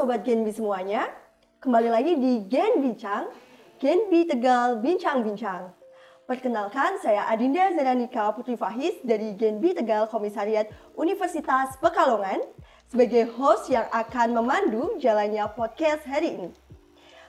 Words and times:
Sobat 0.00 0.24
Genbi 0.24 0.48
semuanya, 0.48 1.12
kembali 1.60 1.92
lagi 1.92 2.16
di 2.16 2.48
Gen 2.48 2.80
Bincang, 2.80 3.28
Genbi 3.76 4.24
Tegal 4.24 4.80
Bincang-Bincang. 4.80 5.76
Perkenalkan, 6.24 6.96
saya 7.04 7.28
Adinda 7.28 7.68
Zeranika 7.76 8.32
Putri 8.32 8.56
Fahis 8.56 8.96
dari 9.04 9.36
Genbi 9.36 9.76
Tegal 9.76 10.08
Komisariat 10.08 10.72
Universitas 10.96 11.76
Pekalongan 11.84 12.40
sebagai 12.88 13.28
host 13.36 13.68
yang 13.68 13.84
akan 13.92 14.40
memandu 14.40 14.96
jalannya 14.96 15.44
podcast 15.52 16.00
hari 16.08 16.32
ini. 16.32 16.48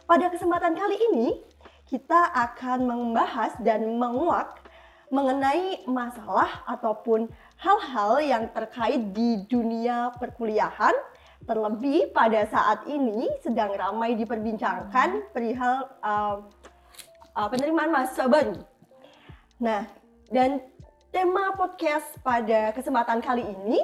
Pada 0.07 0.31
kesempatan 0.31 0.71
kali 0.71 0.95
ini, 1.11 1.43
kita 1.91 2.31
akan 2.31 2.87
membahas 2.87 3.51
dan 3.59 3.83
menguak 3.99 4.63
mengenai 5.11 5.83
masalah 5.91 6.63
ataupun 6.71 7.27
hal-hal 7.59 8.23
yang 8.23 8.47
terkait 8.55 9.11
di 9.11 9.43
dunia 9.51 10.15
perkuliahan 10.15 10.95
terlebih 11.51 12.15
pada 12.15 12.47
saat 12.47 12.87
ini 12.87 13.27
sedang 13.43 13.75
ramai 13.75 14.15
diperbincangkan 14.15 15.35
perihal 15.35 15.91
uh, 15.99 16.47
uh, 17.35 17.47
penerimaan 17.51 17.91
mahasiswa 17.91 18.31
baru. 18.31 18.55
Nah, 19.59 19.83
dan 20.31 20.63
tema 21.11 21.51
podcast 21.59 22.07
pada 22.23 22.71
kesempatan 22.71 23.19
kali 23.19 23.43
ini 23.43 23.83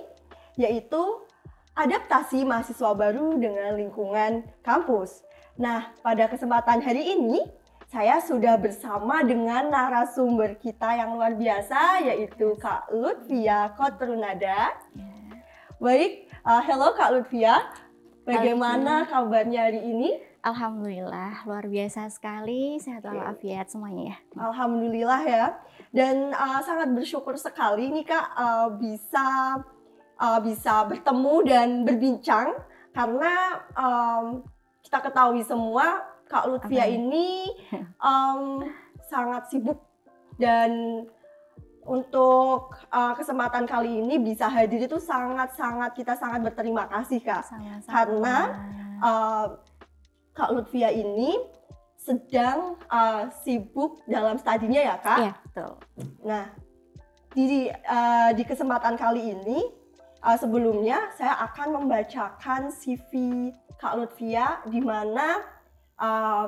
yaitu 0.56 1.28
adaptasi 1.76 2.48
mahasiswa 2.48 2.96
baru 2.96 3.36
dengan 3.36 3.76
lingkungan 3.76 4.48
kampus. 4.64 5.28
Nah, 5.60 5.92
pada 6.00 6.32
kesempatan 6.32 6.80
hari 6.80 7.20
ini 7.20 7.44
saya 7.92 8.24
sudah 8.24 8.56
bersama 8.56 9.28
dengan 9.28 9.68
narasumber 9.68 10.56
kita 10.56 11.04
yang 11.04 11.20
luar 11.20 11.36
biasa 11.36 12.00
yaitu 12.08 12.56
Kak 12.64 12.96
Lutfia 12.96 13.76
Kotrunada. 13.76 14.72
Ya. 14.96 15.18
Baik, 15.78 16.27
uh, 16.48 16.64
hello 16.64 16.96
Kak 16.96 17.12
Lutfia. 17.12 17.60
Bagaimana 18.24 19.08
kabarnya 19.08 19.68
hari 19.68 19.84
ini? 19.84 20.20
Alhamdulillah, 20.44 21.44
luar 21.44 21.68
biasa 21.68 22.08
sekali. 22.08 22.80
Sehat 22.80 23.04
walafiat 23.04 23.68
semuanya 23.68 24.16
ya. 24.16 24.18
Alhamdulillah 24.40 25.22
ya. 25.28 25.46
Dan 25.92 26.32
uh, 26.32 26.60
sangat 26.64 26.92
bersyukur 26.96 27.36
sekali 27.36 27.92
nih 27.92 28.08
Kak 28.08 28.28
uh, 28.36 28.68
bisa 28.80 29.60
uh, 30.20 30.40
bisa 30.40 30.88
bertemu 30.88 31.36
dan 31.44 31.68
berbincang 31.84 32.56
karena 32.96 33.64
um, 33.76 34.44
kita 34.84 35.04
ketahui 35.04 35.44
semua 35.44 36.04
Kak 36.32 36.48
Lutfia 36.48 36.88
okay. 36.88 36.96
ini 36.96 37.52
um, 38.00 38.64
sangat 39.08 39.52
sibuk 39.52 39.84
dan 40.40 41.04
untuk 41.88 42.76
uh, 42.92 43.14
kesempatan 43.16 43.64
kali 43.64 44.04
ini 44.04 44.20
bisa 44.20 44.52
hadir 44.52 44.84
itu 44.84 45.00
sangat-sangat 45.00 45.96
kita 45.96 46.14
sangat 46.20 46.44
berterima 46.44 46.86
kasih 46.92 47.24
kak 47.24 47.48
Sama 47.48 47.80
-sama. 47.80 47.90
karena 47.90 48.38
uh, 49.00 49.46
Kak 50.38 50.54
Lutfia 50.54 50.94
ini 50.94 51.34
sedang 51.98 52.78
uh, 52.94 53.28
sibuk 53.42 54.06
dalam 54.06 54.38
studinya 54.38 54.80
ya 54.80 54.96
kak. 55.02 55.20
Iya 55.20 55.34
betul. 55.50 55.72
Nah 56.22 56.46
di 57.34 57.68
uh, 57.68 58.30
di 58.38 58.44
kesempatan 58.46 58.96
kali 58.96 59.34
ini 59.34 59.66
uh, 60.22 60.38
sebelumnya 60.38 61.12
saya 61.18 61.36
akan 61.52 61.84
membacakan 61.84 62.70
CV 62.70 63.50
Kak 63.82 63.98
Lutfia 63.98 64.62
di 64.70 64.80
mana 64.80 65.42
uh, 65.98 66.46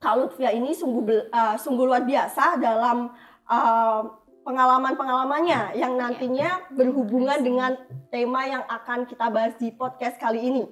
Kak 0.00 0.14
Lutfia 0.18 0.50
ini 0.50 0.72
sungguh 0.72 1.30
uh, 1.30 1.54
sungguh 1.60 1.84
luar 1.84 2.02
biasa 2.08 2.56
dalam 2.56 3.12
uh, 3.46 4.02
pengalaman-pengalamannya 4.48 5.76
yang 5.76 6.00
nantinya 6.00 6.64
berhubungan 6.72 7.36
dengan 7.44 7.76
tema 8.08 8.48
yang 8.48 8.64
akan 8.64 9.04
kita 9.04 9.28
bahas 9.28 9.52
di 9.60 9.68
podcast 9.68 10.16
kali 10.16 10.40
ini. 10.40 10.64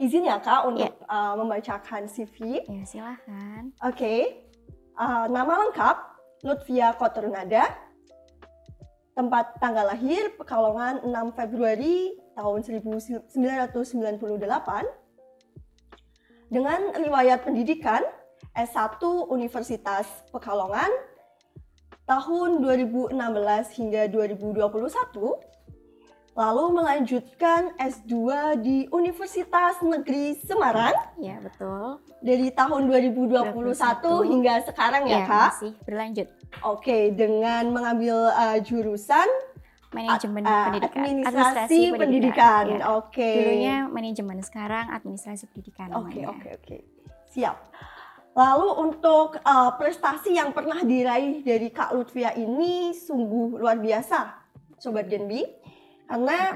Izin 0.00 0.24
ya 0.24 0.40
Kak 0.40 0.64
untuk 0.64 0.88
yeah. 0.88 1.12
uh, 1.12 1.36
membacakan 1.36 2.08
CV. 2.08 2.64
Ya 2.64 2.84
silahkan. 2.88 3.76
Oke, 3.84 3.92
okay. 3.92 4.20
uh, 4.96 5.28
nama 5.28 5.68
lengkap 5.68 5.96
Lutfia 6.48 6.96
Koternada, 6.96 7.76
tempat 9.12 9.60
tanggal 9.60 9.92
lahir 9.92 10.32
Pekalongan 10.40 11.04
6 11.04 11.36
Februari 11.36 12.16
tahun 12.40 12.64
1998, 12.64 13.36
dengan 16.48 16.80
riwayat 16.96 17.44
pendidikan 17.44 18.00
S1 18.56 19.02
Universitas 19.28 20.08
Pekalongan 20.32 21.17
tahun 22.08 22.64
2016 22.64 23.12
hingga 23.76 24.02
2021 24.08 24.64
lalu 26.38 26.64
melanjutkan 26.70 27.74
S2 27.82 28.14
di 28.62 28.86
Universitas 28.94 29.82
Negeri 29.82 30.38
Semarang. 30.38 30.94
Ya, 31.18 31.42
betul. 31.42 31.98
Dari 32.22 32.54
tahun 32.54 32.86
2021 32.86 33.58
21. 33.58 34.30
hingga 34.30 34.54
sekarang 34.70 35.02
ya, 35.10 35.18
ya 35.18 35.26
Kak? 35.26 35.50
masih 35.50 35.74
berlanjut. 35.82 36.28
Oke, 36.62 37.10
dengan 37.10 37.74
mengambil 37.74 38.30
uh, 38.30 38.58
jurusan 38.62 39.26
manajemen 39.92 40.44
uh, 40.44 40.68
pendidikan 40.68 41.00
administrasi, 41.00 41.32
administrasi 41.32 41.80
pendidikan, 41.96 42.00
pendidikan. 42.04 42.64
Ya. 42.68 42.78
oke 42.92 43.08
okay. 43.08 43.34
dulunya 43.40 43.76
manajemen 43.88 44.38
sekarang 44.44 44.84
administrasi 44.92 45.44
pendidikan 45.48 45.88
oke 45.96 46.20
oke 46.28 46.48
oke 46.60 46.76
siap 47.32 47.56
lalu 48.38 48.70
untuk 48.86 49.34
uh, 49.42 49.74
prestasi 49.74 50.38
yang 50.38 50.54
pernah 50.54 50.78
diraih 50.86 51.42
dari 51.42 51.74
Kak 51.74 51.90
Lutfia 51.90 52.30
ini 52.38 52.94
sungguh 52.94 53.58
luar 53.58 53.82
biasa 53.82 54.46
sobat 54.78 55.10
Genbi 55.10 55.42
karena 56.06 56.54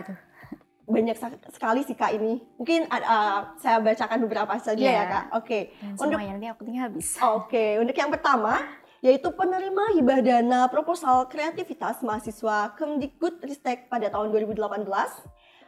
banyak 0.83 1.17
sekali 1.51 1.87
sih 1.87 1.95
kak 1.95 2.13
ini. 2.15 2.43
Mungkin 2.59 2.91
uh, 2.91 3.55
saya 3.59 3.79
bacakan 3.79 4.19
beberapa 4.27 4.55
saja 4.59 4.83
yeah. 4.83 5.03
ya 5.03 5.05
kak. 5.07 5.25
Oke. 5.39 5.59
Okay. 5.79 5.95
Untuk 5.95 6.19
nanti 6.19 6.47
aku 6.51 6.63
tinggal 6.67 6.91
habis. 6.91 7.19
Oke. 7.19 7.51
Okay. 7.51 7.71
Untuk 7.79 7.97
yang 7.97 8.11
pertama 8.11 8.59
yaitu 9.03 9.35
penerima 9.35 9.99
hibah 9.99 10.23
dana 10.23 10.61
proposal 10.71 11.27
kreativitas 11.27 12.07
mahasiswa 12.07 12.71
Kemdikbud 12.79 13.43
Ristek 13.43 13.91
pada 13.91 14.07
tahun 14.07 14.31
2018, 14.31 14.63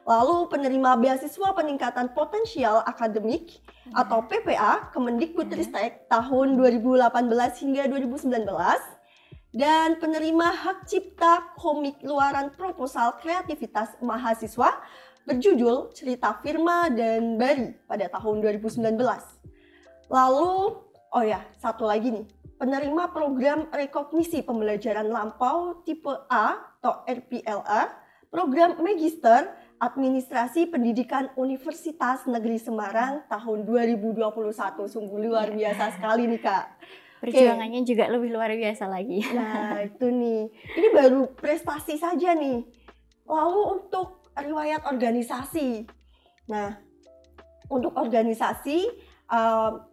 lalu 0.05 0.53
penerima 0.53 1.01
beasiswa 1.01 1.57
peningkatan 1.57 2.13
potensial 2.13 2.85
akademik 2.85 3.65
atau 3.97 4.25
PPA 4.25 4.93
Kemendikbud 4.93 5.49
Ristek 5.49 6.09
tahun 6.13 6.61
2018 6.61 7.65
hingga 7.65 7.83
2019, 7.89 8.95
dan 9.55 9.97
penerima 10.03 10.51
hak 10.51 10.85
cipta 10.91 11.55
komik 11.57 12.03
luaran 12.05 12.51
proposal 12.53 13.17
kreativitas 13.23 13.95
mahasiswa 14.03 14.83
berjudul 15.25 15.95
Cerita 15.97 16.37
Firma 16.45 16.93
dan 16.93 17.41
Bari 17.41 17.73
pada 17.89 18.11
tahun 18.13 18.45
2019. 18.45 18.99
Lalu, 20.13 20.53
oh 21.15 21.25
ya, 21.25 21.41
satu 21.57 21.89
lagi 21.89 22.13
nih, 22.13 22.27
penerima 22.61 23.09
program 23.15 23.73
rekognisi 23.73 24.45
pembelajaran 24.45 25.09
lampau 25.09 25.81
tipe 25.87 26.13
A 26.29 26.77
atau 26.83 27.01
RPLA, 27.09 27.89
program 28.29 28.77
Magister 28.83 29.55
Administrasi 29.85 30.73
Pendidikan 30.73 31.29
Universitas 31.37 32.25
Negeri 32.25 32.57
Semarang 32.57 33.21
tahun 33.29 33.69
2021. 33.69 34.17
Sungguh 34.89 35.29
luar 35.29 35.53
iya. 35.53 35.77
biasa 35.77 36.01
sekali 36.01 36.25
nih 36.25 36.41
Kak. 36.41 36.65
Perjuangannya 37.21 37.85
okay. 37.85 37.89
juga 37.93 38.05
lebih 38.09 38.33
luar 38.33 38.49
biasa 38.57 38.89
lagi. 38.89 39.21
Nah 39.37 39.85
itu 39.85 40.09
nih, 40.09 40.49
ini 40.81 40.89
baru 40.89 41.29
prestasi 41.37 42.01
saja 42.01 42.33
nih. 42.33 42.65
Lalu 43.29 43.61
untuk 43.77 44.25
riwayat 44.33 44.89
organisasi. 44.89 45.85
Nah, 46.49 46.81
untuk 47.69 47.93
organisasi 47.93 48.89
uh, 49.29 49.85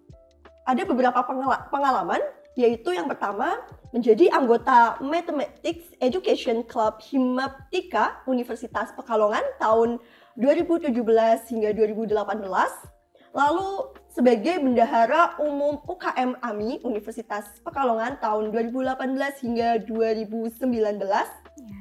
ada 0.63 0.83
beberapa 0.87 1.19
pengalaman 1.67 2.23
yaitu 2.59 2.91
yang 2.91 3.07
pertama 3.07 3.59
menjadi 3.95 4.31
anggota 4.31 4.99
Mathematics 4.99 5.91
Education 5.99 6.63
Club 6.67 6.99
Himaptika 7.03 8.23
Universitas 8.27 8.91
Pekalongan 8.95 9.43
tahun 9.59 9.99
2017 10.39 10.91
hingga 11.51 11.69
2018. 11.75 12.43
Lalu 13.31 13.69
sebagai 14.11 14.59
bendahara 14.59 15.39
umum 15.39 15.79
UKM 15.87 16.35
AMI 16.43 16.83
Universitas 16.83 17.47
Pekalongan 17.63 18.19
tahun 18.19 18.51
2018 18.51 19.43
hingga 19.47 19.69
2019. 19.87 21.07
Ya. 21.07 21.79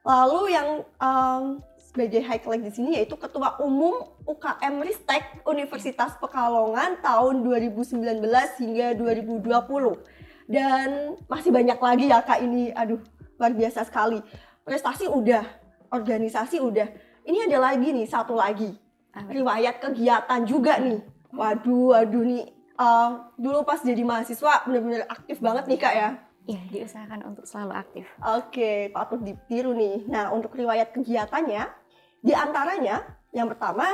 Lalu 0.00 0.56
yang 0.56 0.68
um, 0.96 1.60
sebagai 1.90 2.22
highlight 2.22 2.62
di 2.62 2.70
sini 2.70 2.90
yaitu 2.94 3.18
Ketua 3.18 3.58
Umum 3.58 4.06
UKM 4.22 4.78
Ristek 4.86 5.42
Universitas 5.42 6.14
Pekalongan 6.22 7.02
tahun 7.02 7.42
2019 7.42 8.22
hingga 8.62 8.94
2020. 8.94 9.98
Dan 10.46 11.18
masih 11.26 11.50
banyak 11.50 11.78
lagi 11.82 12.06
ya 12.06 12.22
Kak 12.22 12.38
ini, 12.46 12.70
aduh 12.70 13.02
luar 13.42 13.50
biasa 13.50 13.82
sekali. 13.82 14.22
Prestasi 14.62 15.10
udah, 15.10 15.42
organisasi 15.90 16.62
udah. 16.62 16.86
Ini 17.26 17.50
ada 17.50 17.74
lagi 17.74 17.90
nih, 17.90 18.06
satu 18.06 18.38
lagi. 18.38 18.70
Riwayat 19.10 19.82
kegiatan 19.82 20.46
juga 20.46 20.78
nih. 20.78 21.02
Waduh, 21.34 21.98
waduh 21.98 22.22
nih. 22.22 22.46
Uh, 22.78 23.34
dulu 23.34 23.66
pas 23.66 23.82
jadi 23.82 24.00
mahasiswa 24.06 24.64
bener-bener 24.64 25.04
aktif 25.10 25.36
banget 25.42 25.68
nih 25.68 25.76
Kak 25.76 25.94
ya 25.94 26.10
Iya, 26.48 26.60
diusahakan 26.72 27.20
untuk 27.30 27.44
selalu 27.44 27.72
aktif. 27.76 28.06
Oke, 28.24 28.88
patut 28.90 29.20
ditiru 29.20 29.76
nih. 29.76 30.08
Nah, 30.08 30.32
untuk 30.32 30.56
riwayat 30.56 30.90
kegiatannya, 30.96 31.79
di 32.20 32.32
antaranya 32.36 33.00
yang 33.32 33.48
pertama 33.48 33.88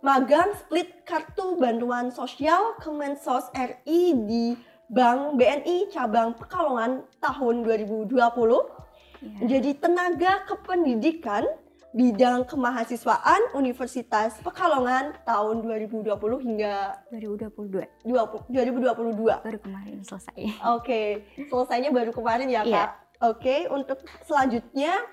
magang 0.00 0.52
split 0.56 1.04
kartu 1.04 1.56
bantuan 1.56 2.08
sosial 2.08 2.76
Kemensos 2.80 3.48
RI 3.52 4.16
di 4.24 4.46
Bank 4.90 5.38
BNI 5.38 5.92
cabang 5.92 6.34
Pekalongan 6.34 7.04
tahun 7.20 7.62
2020 7.62 8.80
Iya. 9.20 9.36
menjadi 9.44 9.70
tenaga 9.76 10.32
kependidikan 10.48 11.44
bidang 11.92 12.46
kemahasiswaan 12.48 13.52
Universitas 13.52 14.40
Pekalongan 14.40 15.12
tahun 15.28 15.60
2020 15.60 16.08
hingga 16.40 16.96
2022 17.12 17.84
20 18.08 18.48
2022. 18.48 19.44
baru 19.44 19.58
kemarin 19.60 20.00
selesai. 20.00 20.40
Oke, 20.72 21.26
selesainya 21.36 21.92
baru 21.92 22.16
kemarin 22.16 22.48
ya. 22.48 22.62
Kak. 22.64 22.90
Oke, 23.20 23.68
untuk 23.68 24.00
selanjutnya 24.24 25.04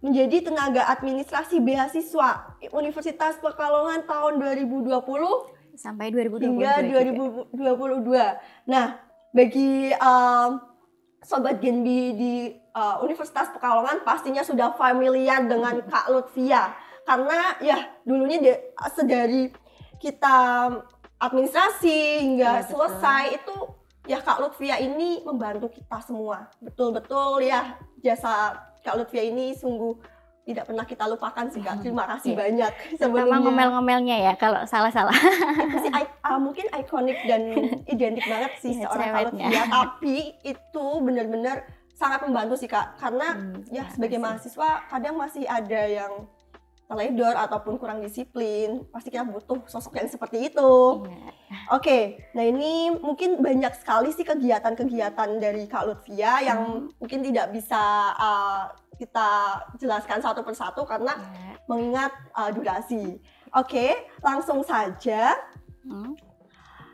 menjadi 0.00 0.48
tenaga 0.48 0.88
administrasi 0.88 1.60
beasiswa 1.60 2.56
Universitas 2.72 3.36
Pekalongan 3.40 4.08
tahun 4.08 4.40
2020 4.40 4.96
Sampai 5.80 6.12
2022 6.12 6.44
hingga 6.44 6.72
juga. 6.84 7.00
2022. 7.56 8.68
Nah, 8.68 9.00
bagi 9.32 9.88
um, 9.96 10.60
sobat 11.24 11.56
Genbi 11.56 12.12
di 12.16 12.34
uh, 12.76 13.00
Universitas 13.00 13.48
Pekalongan 13.54 14.04
pastinya 14.04 14.44
sudah 14.44 14.76
familiar 14.76 15.40
dengan 15.48 15.80
Kak 15.88 16.12
Lutfia 16.12 16.76
karena 17.08 17.56
ya 17.64 17.78
dulunya 18.04 18.38
dia, 18.44 18.56
sedari 18.92 19.48
kita 19.96 20.68
administrasi 21.16 22.24
hingga 22.28 22.64
betul. 22.64 22.68
selesai 22.76 23.24
itu 23.40 23.56
ya 24.04 24.18
Kak 24.20 24.40
Lutfia 24.40 24.76
ini 24.80 25.24
membantu 25.24 25.72
kita 25.72 25.96
semua. 26.04 26.52
Betul-betul 26.60 27.44
ya 27.44 27.80
jasa 28.04 28.56
Kak 28.80 28.94
Lutfia 28.94 29.22
ini 29.22 29.52
sungguh 29.52 29.92
tidak 30.42 30.66
pernah 30.66 30.82
kita 30.82 31.04
lupakan 31.06 31.46
sih 31.46 31.60
Kak. 31.60 31.80
Terima 31.80 32.04
kasih 32.08 32.32
Iya. 32.32 32.38
banyak 32.40 32.72
sebelumnya 32.96 33.38
ngomel-ngomelnya 33.40 34.16
ya 34.20 34.32
kalau 34.34 34.64
salah-salah. 34.64 35.14
itu 35.62 35.78
sih 35.80 35.92
i- 35.92 36.14
uh, 36.22 36.38
mungkin 36.38 36.66
ikonik 36.72 37.18
dan 37.24 37.42
identik 37.86 38.24
banget 38.24 38.52
sih 38.58 38.72
Iya, 38.74 38.88
seorang 38.88 39.08
cerewetnya. 39.10 39.46
Kalvia 39.46 39.64
tapi 39.68 40.16
itu 40.42 40.84
benar-benar 40.98 41.56
sangat 41.92 42.24
membantu 42.24 42.56
sih 42.56 42.66
kak 42.66 42.96
karena 42.96 43.36
Hmm, 43.36 43.60
ya 43.68 43.84
sebagai 43.86 44.16
mahasiswa 44.16 44.70
kadang 44.88 45.14
masih 45.14 45.44
ada 45.44 45.82
yang 45.84 46.24
teledor 46.90 47.38
ataupun 47.38 47.78
kurang 47.78 48.02
disiplin 48.02 48.82
pasti 48.90 49.14
kita 49.14 49.22
butuh 49.22 49.62
sosok 49.64 49.94
yang 49.94 50.10
seperti 50.10 50.50
itu 50.50 51.06
Iya. 51.06 51.30
oke 51.70 51.98
nah 52.34 52.42
ini 52.42 52.90
mungkin 52.98 53.38
banyak 53.38 53.78
sekali 53.78 54.10
sih 54.10 54.26
kegiatan-kegiatan 54.26 55.38
dari 55.38 55.70
kak 55.70 55.86
Lutfia 55.86 56.42
yang 56.42 56.60
Hmm. 56.60 56.90
mungkin 56.98 57.22
tidak 57.22 57.54
bisa 57.54 57.78
uh, 58.18 58.74
kita 58.98 59.30
jelaskan 59.78 60.18
satu 60.18 60.42
persatu 60.42 60.82
karena 60.82 61.14
Iya. 61.14 61.54
mengingat 61.70 62.10
uh, 62.34 62.50
durasi 62.50 63.22
oke 63.54 63.86
langsung 64.20 64.66
saja 64.66 65.38
Hmm. 65.86 66.18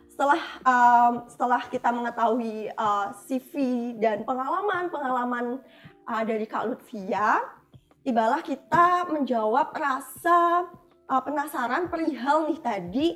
setelah 0.06 0.40
um, 0.62 1.12
setelah 1.26 1.60
kita 1.66 1.88
mengetahui 1.88 2.68
uh, 2.72 3.16
CV 3.24 3.52
dan 3.96 4.24
pengalaman-pengalaman 4.24 5.60
uh, 6.06 6.22
dari 6.24 6.46
Kak 6.46 6.64
Lutfia, 6.64 7.42
tibalah 8.06 8.38
kita 8.38 9.10
menjawab 9.10 9.74
rasa 9.74 10.70
uh, 11.04 11.22
penasaran 11.26 11.90
perihal 11.90 12.46
nih 12.46 12.60
tadi 12.62 13.08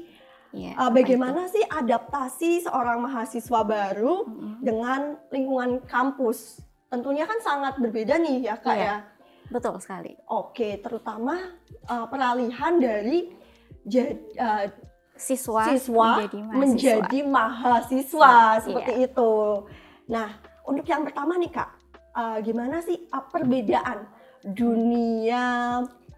Iya, 0.50 0.74
uh, 0.74 0.90
bagaimana 0.90 1.46
sih 1.46 1.62
adaptasi 1.62 2.66
seorang 2.66 3.06
mahasiswa 3.06 3.62
baru 3.62 4.26
itu? 4.26 4.34
Mm-mm. 4.34 4.54
dengan 4.58 5.00
lingkungan 5.30 5.78
kampus. 5.86 6.58
Tentunya 6.90 7.22
kan 7.22 7.38
sangat 7.38 7.78
berbeda 7.78 8.18
nih 8.18 8.50
ya 8.50 8.58
Kak 8.58 8.74
Iya. 8.74 8.82
ya. 8.82 8.96
Betul 9.46 9.78
sekali. 9.78 10.18
Oke, 10.26 10.82
terutama 10.82 11.38
uh, 11.86 12.10
peralihan 12.10 12.82
dari 12.82 13.30
uh, 14.42 14.66
Siswa, 15.14 15.70
siswa 15.70 16.18
menjadi 16.18 16.38
mahasiswa. 16.42 16.58
menjadi 16.58 17.18
mahasiswa 17.30 18.32
Iya. 18.34 18.62
seperti 18.66 18.92
itu. 19.06 19.32
Nah, 20.10 20.28
untuk 20.66 20.86
yang 20.88 21.06
pertama 21.06 21.38
nih 21.38 21.52
kak, 21.52 21.70
uh, 22.10 22.42
gimana 22.42 22.82
sih 22.82 23.06
uh, 23.06 23.22
perbedaan 23.30 24.02
dunia 24.44 25.44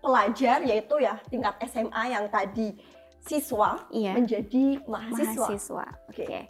pelajar 0.02 0.62
yaitu 0.66 0.98
ya 0.98 1.18
tingkat 1.30 1.54
SMA 1.66 2.10
yang 2.10 2.26
tadi 2.26 2.74
siswa 3.22 3.86
Iya. 3.94 4.18
menjadi 4.18 4.82
mahasiswa. 4.82 5.46
mahasiswa. 5.46 5.86
Oke. 6.10 6.24
Oke. 6.26 6.40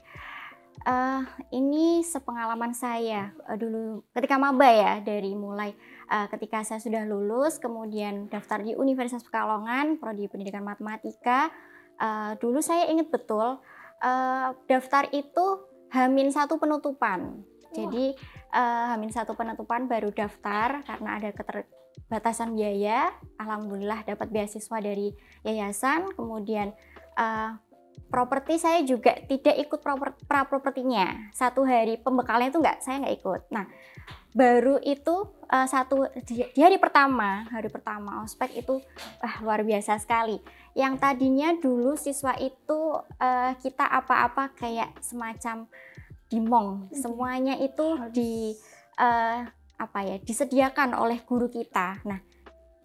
Eh, 0.83 1.21
ini 1.55 2.03
sepengalaman 2.03 2.75
saya 2.75 3.31
eh, 3.47 3.55
dulu 3.55 4.03
ketika 4.11 4.35
maba 4.35 4.67
ya 4.67 4.99
dari 4.99 5.31
mulai 5.37 5.71
eh, 6.11 6.27
ketika 6.27 6.67
saya 6.67 6.83
sudah 6.83 7.07
lulus 7.07 7.63
kemudian 7.63 8.27
daftar 8.27 8.67
di 8.67 8.75
Universitas 8.75 9.23
Pekalongan 9.23 10.03
prodi 10.03 10.27
Pendidikan 10.27 10.67
Matematika 10.67 11.55
eh, 12.03 12.35
dulu 12.41 12.59
saya 12.59 12.91
ingat 12.91 13.15
betul 13.15 13.63
eh, 14.03 14.49
daftar 14.67 15.07
itu 15.15 15.71
Hamin 15.95 16.35
satu 16.35 16.59
penutupan 16.59 17.47
jadi 17.73 18.07
eh, 18.53 18.85
Hamin 18.93 19.11
satu 19.11 19.33
penutupan 19.33 19.89
baru 19.89 20.13
daftar 20.13 20.85
karena 20.85 21.19
ada 21.19 21.33
keterbatasan 21.33 22.53
biaya. 22.53 23.11
Alhamdulillah 23.41 24.05
dapat 24.05 24.29
beasiswa 24.29 24.79
dari 24.79 25.11
yayasan. 25.43 26.13
Kemudian 26.13 26.77
eh, 27.17 27.51
properti 28.13 28.61
saya 28.61 28.85
juga 28.85 29.17
tidak 29.25 29.57
ikut 29.57 29.81
proper, 29.81 30.13
pra 30.29 30.45
propertinya 30.45 31.33
satu 31.33 31.65
hari 31.65 31.97
pembekalnya 31.97 32.53
itu 32.53 32.61
nggak 32.61 32.79
saya 32.85 33.01
nggak 33.01 33.17
ikut. 33.25 33.43
Nah 33.49 33.65
baru 34.37 34.77
itu 34.85 35.33
eh, 35.49 35.69
satu 35.69 36.09
di, 36.29 36.45
hari 36.61 36.77
pertama 36.77 37.49
hari 37.49 37.73
pertama 37.73 38.21
ospek 38.21 38.53
itu 38.61 38.85
ah, 39.25 39.41
luar 39.41 39.65
biasa 39.65 39.97
sekali. 39.97 40.37
Yang 40.77 40.95
tadinya 41.01 41.57
dulu 41.57 41.97
siswa 41.97 42.37
itu 42.37 42.81
eh, 43.17 43.53
kita 43.65 43.89
apa-apa 43.89 44.53
kayak 44.61 45.01
semacam 45.01 45.69
dimong 46.33 46.89
semuanya 46.97 47.61
itu 47.61 48.01
di 48.09 48.57
eh, 48.97 49.41
apa 49.77 49.99
ya 50.01 50.17
disediakan 50.17 50.97
oleh 50.97 51.21
guru 51.29 51.53
kita. 51.53 52.01
Nah 52.09 52.25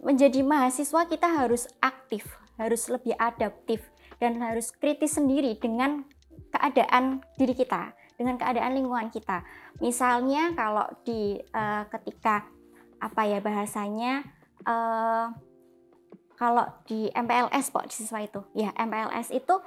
menjadi 0.03 0.43
mahasiswa 0.43 1.07
kita 1.07 1.31
harus 1.31 1.71
aktif 1.79 2.27
harus 2.59 2.89
lebih 2.89 3.13
adaptif 3.15 3.85
dan 4.17 4.41
harus 4.41 4.73
kritis 4.73 5.15
sendiri 5.15 5.55
dengan 5.61 6.03
keadaan 6.49 7.21
diri 7.37 7.53
kita, 7.53 7.93
dengan 8.17 8.35
keadaan 8.41 8.73
lingkungan 8.73 9.13
kita. 9.13 9.45
Misalnya 9.77 10.57
kalau 10.57 10.89
di 11.05 11.37
eh, 11.39 11.83
ketika 11.87 12.49
apa 12.97 13.21
ya 13.29 13.39
bahasanya 13.39 14.25
eh, 14.65 15.25
kalau 16.37 16.65
di 16.85 17.09
MPLS 17.13 17.73
kok 17.73 17.89
siswa 17.89 18.21
itu, 18.21 18.41
ya 18.53 18.69
MPLS 18.77 19.33
itu 19.33 19.57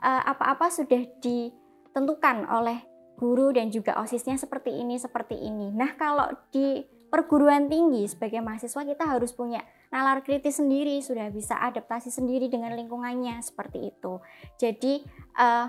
apa-apa 0.00 0.72
sudah 0.72 1.02
ditentukan 1.20 2.48
oleh 2.48 2.89
guru 3.20 3.52
dan 3.52 3.68
juga 3.68 4.00
osisnya 4.00 4.40
seperti 4.40 4.80
ini 4.80 4.96
seperti 4.96 5.36
ini. 5.36 5.68
Nah 5.76 5.92
kalau 6.00 6.32
di 6.48 6.80
perguruan 7.12 7.68
tinggi 7.68 8.08
sebagai 8.08 8.40
mahasiswa 8.40 8.80
kita 8.80 9.04
harus 9.04 9.36
punya 9.36 9.60
nalar 9.92 10.24
kritis 10.24 10.56
sendiri, 10.56 11.04
sudah 11.04 11.28
bisa 11.28 11.60
adaptasi 11.60 12.08
sendiri 12.08 12.48
dengan 12.48 12.72
lingkungannya 12.72 13.44
seperti 13.44 13.92
itu. 13.92 14.24
Jadi 14.56 15.04
eh, 15.36 15.66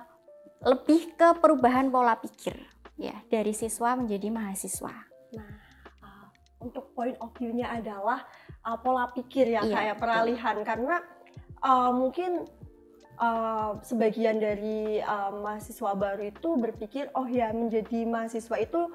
lebih 0.61 1.17
ke 1.17 1.27
perubahan 1.41 1.89
pola 1.89 2.15
pikir 2.21 2.53
ya 3.01 3.17
dari 3.33 3.51
siswa 3.51 3.97
menjadi 3.97 4.29
mahasiswa. 4.29 4.93
Nah, 5.33 5.51
uh, 6.05 6.27
untuk 6.61 6.93
point 6.93 7.17
of 7.17 7.33
view-nya 7.33 7.73
adalah 7.73 8.21
uh, 8.61 8.77
pola 8.77 9.09
pikir 9.09 9.57
ya 9.57 9.65
Iya, 9.65 9.73
kayak 9.73 9.95
betul. 9.97 10.03
peralihan 10.05 10.55
karena 10.61 10.95
uh, 11.65 11.89
mungkin 11.89 12.45
uh, 13.17 13.79
sebagian 13.81 14.37
dari 14.37 14.99
uh, 14.99 15.31
mahasiswa 15.33 15.91
baru 15.91 16.23
itu 16.25 16.49
berpikir 16.55 17.09
oh 17.13 17.25
ya 17.25 17.51
menjadi 17.51 18.05
mahasiswa 18.05 18.55
itu 18.57 18.91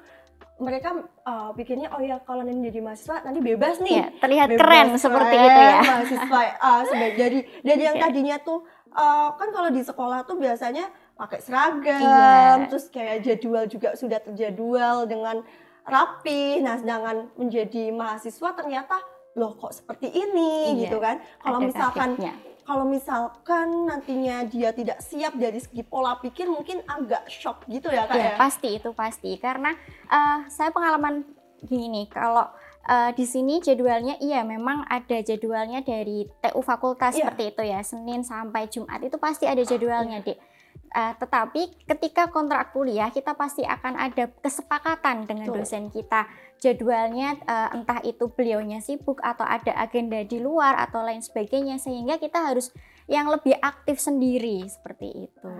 mereka 0.57 0.89
uh, 1.23 1.53
pikirnya 1.53 1.89
oh 1.91 2.01
ya 2.01 2.17
kalau 2.21 2.41
nanti 2.41 2.69
jadi 2.69 2.81
mahasiswa 2.81 3.21
nanti 3.21 3.39
bebas 3.41 3.77
nih 3.77 3.97
Ya, 3.99 4.07
terlihat 4.17 4.47
Bebas 4.49 4.61
keren 4.61 4.87
seperti 4.95 5.35
keren, 5.35 5.45
itu 5.47 5.61
ya. 5.61 5.79
mahasiswa 5.83 6.41
uh, 6.57 6.81
sebagai 6.85 7.17
dari 7.17 7.39
dari 7.61 7.81
yang 7.83 7.97
Iya. 7.97 8.03
tadinya 8.05 8.37
tuh 8.39 8.59
uh, 8.91 9.29
kan 9.33 9.49
kalau 9.51 9.69
di 9.69 9.81
sekolah 9.81 10.25
tuh 10.25 10.37
biasanya 10.37 10.85
pakai 11.13 11.39
seragam 11.41 12.01
Iya. 12.01 12.69
terus 12.69 12.89
kayak 12.89 13.21
jadwal 13.21 13.65
juga 13.65 13.93
sudah 13.93 14.17
terjadwal 14.17 15.05
dengan 15.05 15.41
rapi 15.83 16.59
nah 16.59 16.77
sedangkan 16.77 17.29
menjadi 17.33 17.89
mahasiswa 17.89 18.49
ternyata 18.53 18.97
loh 19.33 19.53
kok 19.53 19.73
seperti 19.73 20.09
ini 20.09 20.73
Iya, 20.73 20.89
gitu 20.89 20.97
kan 20.97 21.21
kalau 21.37 21.61
misalkan. 21.61 22.17
Kalau 22.67 22.83
misalkan 22.83 23.87
nantinya 23.87 24.43
dia 24.43 24.75
tidak 24.75 24.99
siap 24.99 25.39
dari 25.39 25.55
segi 25.55 25.87
pola 25.87 26.19
pikir 26.19 26.51
mungkin 26.51 26.83
agak 26.83 27.31
shock 27.31 27.63
gitu 27.65 27.87
ya 27.87 28.03
kak 28.03 28.19
ya, 28.19 28.23
Ya, 28.27 28.31
pasti 28.35 28.75
itu 28.75 28.91
pasti 28.91 29.39
karena 29.39 29.71
eh, 30.11 30.39
saya 30.51 30.75
pengalaman 30.75 31.23
gini 31.63 32.11
kalau 32.11 32.43
eh, 32.83 33.15
di 33.15 33.23
sini 33.23 33.63
jadwalnya 33.63 34.19
iya 34.19 34.43
memang 34.43 34.83
ada 34.83 35.23
jadwalnya 35.23 35.79
dari 35.79 36.27
TU 36.43 36.59
fakultas 36.59 37.15
Iya. 37.15 37.31
seperti 37.31 37.43
itu 37.55 37.63
ya 37.63 37.79
Senin 37.81 38.27
sampai 38.27 38.67
Jumat 38.67 38.99
itu 38.99 39.15
pasti 39.15 39.47
ada 39.47 39.63
jadwalnya 39.63 40.19
dek 40.19 40.59
Eh, 40.87 41.13
tetapi 41.19 41.83
ketika 41.83 42.31
kontrak 42.31 42.71
kuliah 42.71 43.11
kita 43.11 43.35
pasti 43.35 43.59
akan 43.59 43.99
ada 43.99 44.31
kesepakatan 44.39 45.27
dengan 45.27 45.51
Betul. 45.51 45.59
dosen 45.61 45.83
kita 45.91 46.23
jadwalnya 46.57 47.37
eh, 47.41 47.69
entah 47.75 48.01
itu 48.01 48.29
beliaunya 48.29 48.81
sibuk 48.81 49.21
atau 49.21 49.45
ada 49.45 49.73
agenda 49.77 50.21
di 50.25 50.41
luar 50.41 50.77
atau 50.77 51.05
lain 51.05 51.21
sebagainya 51.21 51.77
sehingga 51.77 52.17
kita 52.17 52.53
harus 52.53 52.73
yang 53.07 53.31
lebih 53.31 53.55
aktif 53.61 54.01
sendiri 54.03 54.67
seperti 54.67 55.31
itu. 55.31 55.55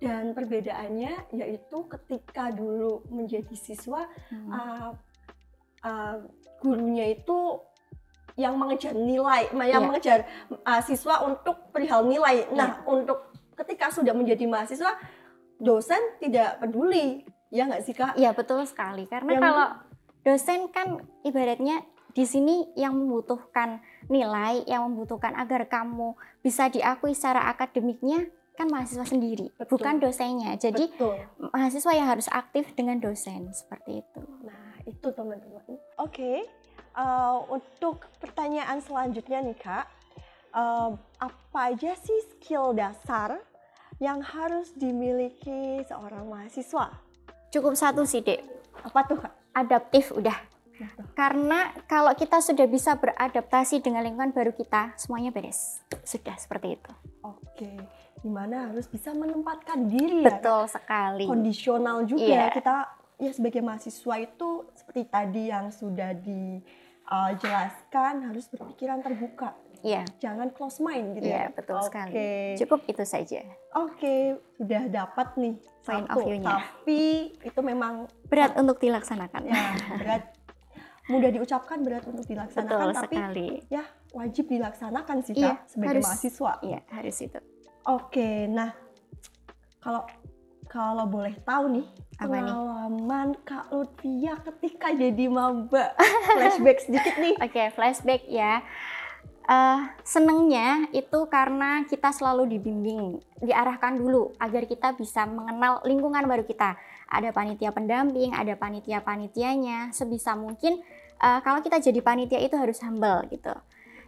Dan 0.00 0.36
perbedaannya 0.36 1.32
yaitu 1.32 1.78
ketika 1.88 2.52
dulu 2.52 3.04
menjadi 3.08 3.54
siswa 3.56 4.04
Hmm. 4.28 4.50
uh, 4.52 4.90
uh, 5.84 6.16
gurunya 6.60 7.12
itu 7.12 7.60
yang 8.34 8.58
mengejar 8.58 8.98
nilai, 8.98 9.46
yang 9.54 9.84
Iya. 9.84 9.88
mengejar 9.88 10.18
uh, 10.66 10.82
siswa 10.82 11.22
untuk 11.22 11.70
perihal 11.70 12.02
nilai. 12.02 12.50
Nah, 12.50 12.82
untuk 12.82 13.30
ketika 13.54 13.94
sudah 13.94 14.10
menjadi 14.10 14.42
mahasiswa, 14.50 14.98
dosen 15.62 16.02
tidak 16.18 16.58
peduli, 16.58 17.22
ya 17.54 17.70
nggak 17.70 17.82
sih 17.86 17.94
kak? 17.94 18.18
Iya 18.18 18.34
betul 18.34 18.66
sekali 18.66 19.06
karena 19.06 19.38
Yang- 19.38 19.44
kalau 19.46 19.66
dosen 20.26 20.60
kan 20.74 20.88
ibaratnya 21.22 21.86
di 22.14 22.26
sini 22.26 22.74
yang 22.74 22.94
membutuhkan 22.94 23.82
nilai, 24.10 24.66
yang 24.66 24.86
membutuhkan 24.90 25.34
agar 25.38 25.66
kamu 25.70 26.14
bisa 26.42 26.70
diakui 26.70 27.14
secara 27.14 27.50
akademiknya 27.50 28.26
kan 28.54 28.70
mahasiswa 28.70 29.02
sendiri, 29.02 29.50
Betul. 29.58 29.78
bukan 29.82 29.98
dosennya. 29.98 30.54
Jadi 30.54 30.86
Betul. 30.94 31.18
mahasiswa 31.50 31.90
yang 31.90 32.06
harus 32.06 32.30
aktif 32.30 32.70
dengan 32.78 33.02
dosen 33.02 33.50
seperti 33.50 34.06
itu. 34.06 34.22
Nah, 34.46 34.78
itu 34.86 35.10
teman-teman. 35.10 35.74
Oke, 35.98 36.46
uh, 36.94 37.42
untuk 37.50 38.06
pertanyaan 38.22 38.78
selanjutnya 38.78 39.42
nih 39.42 39.58
kak, 39.58 39.90
uh, 40.54 40.94
apa 41.18 41.74
aja 41.74 41.98
sih 41.98 42.20
skill 42.30 42.78
dasar 42.78 43.42
yang 43.98 44.22
harus 44.22 44.70
dimiliki 44.78 45.82
seorang 45.90 46.30
mahasiswa? 46.30 47.03
Cukup 47.54 47.78
satu 47.78 48.02
sih, 48.02 48.18
Dek. 48.18 48.42
Apa 48.82 49.06
tuh? 49.06 49.22
Adaptif 49.54 50.10
udah. 50.10 50.34
Karena 51.14 51.70
kalau 51.86 52.10
kita 52.18 52.42
sudah 52.42 52.66
bisa 52.66 52.98
beradaptasi 52.98 53.78
dengan 53.78 54.02
lingkungan 54.02 54.34
baru 54.34 54.50
kita, 54.50 54.98
semuanya 54.98 55.30
beres. 55.30 55.78
Sudah 56.02 56.34
seperti 56.34 56.74
itu. 56.74 56.90
Oke, 57.22 57.78
di 58.18 58.26
mana 58.26 58.74
harus 58.74 58.90
bisa 58.90 59.14
menempatkan 59.14 59.86
diri 59.86 60.26
ya. 60.26 60.34
Betul 60.34 60.66
sekali. 60.66 61.30
Kondisional 61.30 62.02
juga 62.10 62.26
Iya. 62.26 62.50
kita 62.50 62.90
ya 63.22 63.30
sebagai 63.30 63.62
mahasiswa 63.62 64.14
itu 64.18 64.66
seperti 64.74 65.06
tadi 65.06 65.46
yang 65.54 65.70
sudah 65.70 66.10
dijelaskan 66.10 67.54
harus 68.34 68.50
berpikiran 68.50 68.98
terbuka, 68.98 69.54
Iya, 69.84 70.00
jangan 70.16 70.48
close 70.50 70.80
mind 70.80 71.12
gitu 71.14 71.28
iya 71.28 71.44
ya. 71.44 71.52
betul 71.52 71.76
Oke. 71.76 71.86
sekali. 71.86 72.56
Cukup 72.56 72.80
itu 72.88 73.04
saja. 73.04 73.44
Oke, 73.76 74.14
sudah 74.56 74.88
dapat 74.88 75.36
nih 75.36 75.54
Point 75.84 76.08
satu, 76.08 76.16
of 76.16 76.24
view-nya. 76.24 76.48
tapi 76.48 77.00
itu 77.38 77.60
memang 77.60 78.08
Berat 78.24 78.56
untuk 78.56 78.80
dilaksanakan. 78.80 79.44
ya 79.44 79.60
berat 79.94 80.24
mudah 81.04 81.28
diucapkan 81.28 81.84
berat 81.84 82.08
untuk 82.08 82.24
dilaksanakan 82.24 82.64
Betul 82.64 82.88
tapi 82.96 83.12
sekali. 83.12 83.48
ya 83.68 83.84
wajib 84.10 84.48
dilaksanakan 84.48 85.16
sih 85.20 85.36
Iya, 85.36 85.52
kak 85.52 85.68
sebagai 85.68 85.90
harus. 85.92 86.04
mahasiswa. 86.08 86.52
Iya, 86.64 86.80
harus 86.88 87.16
itu. 87.20 87.40
Oke, 87.84 88.28
nah 88.48 88.72
kalau 89.78 90.08
kalau 90.64 91.04
boleh 91.04 91.36
tahu 91.44 91.68
nih 91.70 91.86
Apa 92.16 92.24
nih? 92.32 92.40
pengalaman 92.40 93.28
Kak 93.44 93.68
Lutfia 93.68 94.40
ketika 94.40 94.88
jadi 94.90 95.28
maba 95.28 95.92
flashback 96.32 96.80
sedikit 96.80 97.14
nih. 97.14 97.36
Oke, 97.44 97.68
flashback 97.70 98.24
ya. 98.24 98.64
Eh, 99.44 99.80
senengnya 100.08 100.88
itu 100.96 101.28
karena 101.28 101.84
kita 101.84 102.08
selalu 102.16 102.56
dibimbing, 102.56 103.20
diarahkan 103.44 104.00
dulu 104.00 104.32
agar 104.40 104.64
kita 104.64 104.96
bisa 104.96 105.28
mengenal 105.28 105.84
lingkungan 105.84 106.24
baru 106.24 106.48
kita. 106.48 106.80
Ada 107.12 107.28
panitia 107.28 107.68
pendamping, 107.68 108.32
ada 108.32 108.56
panitia-panitianya. 108.56 109.92
Sebisa 109.92 110.32
mungkin 110.32 110.80
eh, 111.20 111.40
kalau 111.44 111.60
kita 111.60 111.76
jadi 111.76 112.00
panitia 112.00 112.40
itu 112.40 112.56
harus 112.56 112.80
humble 112.80 113.28
gitu. 113.28 113.52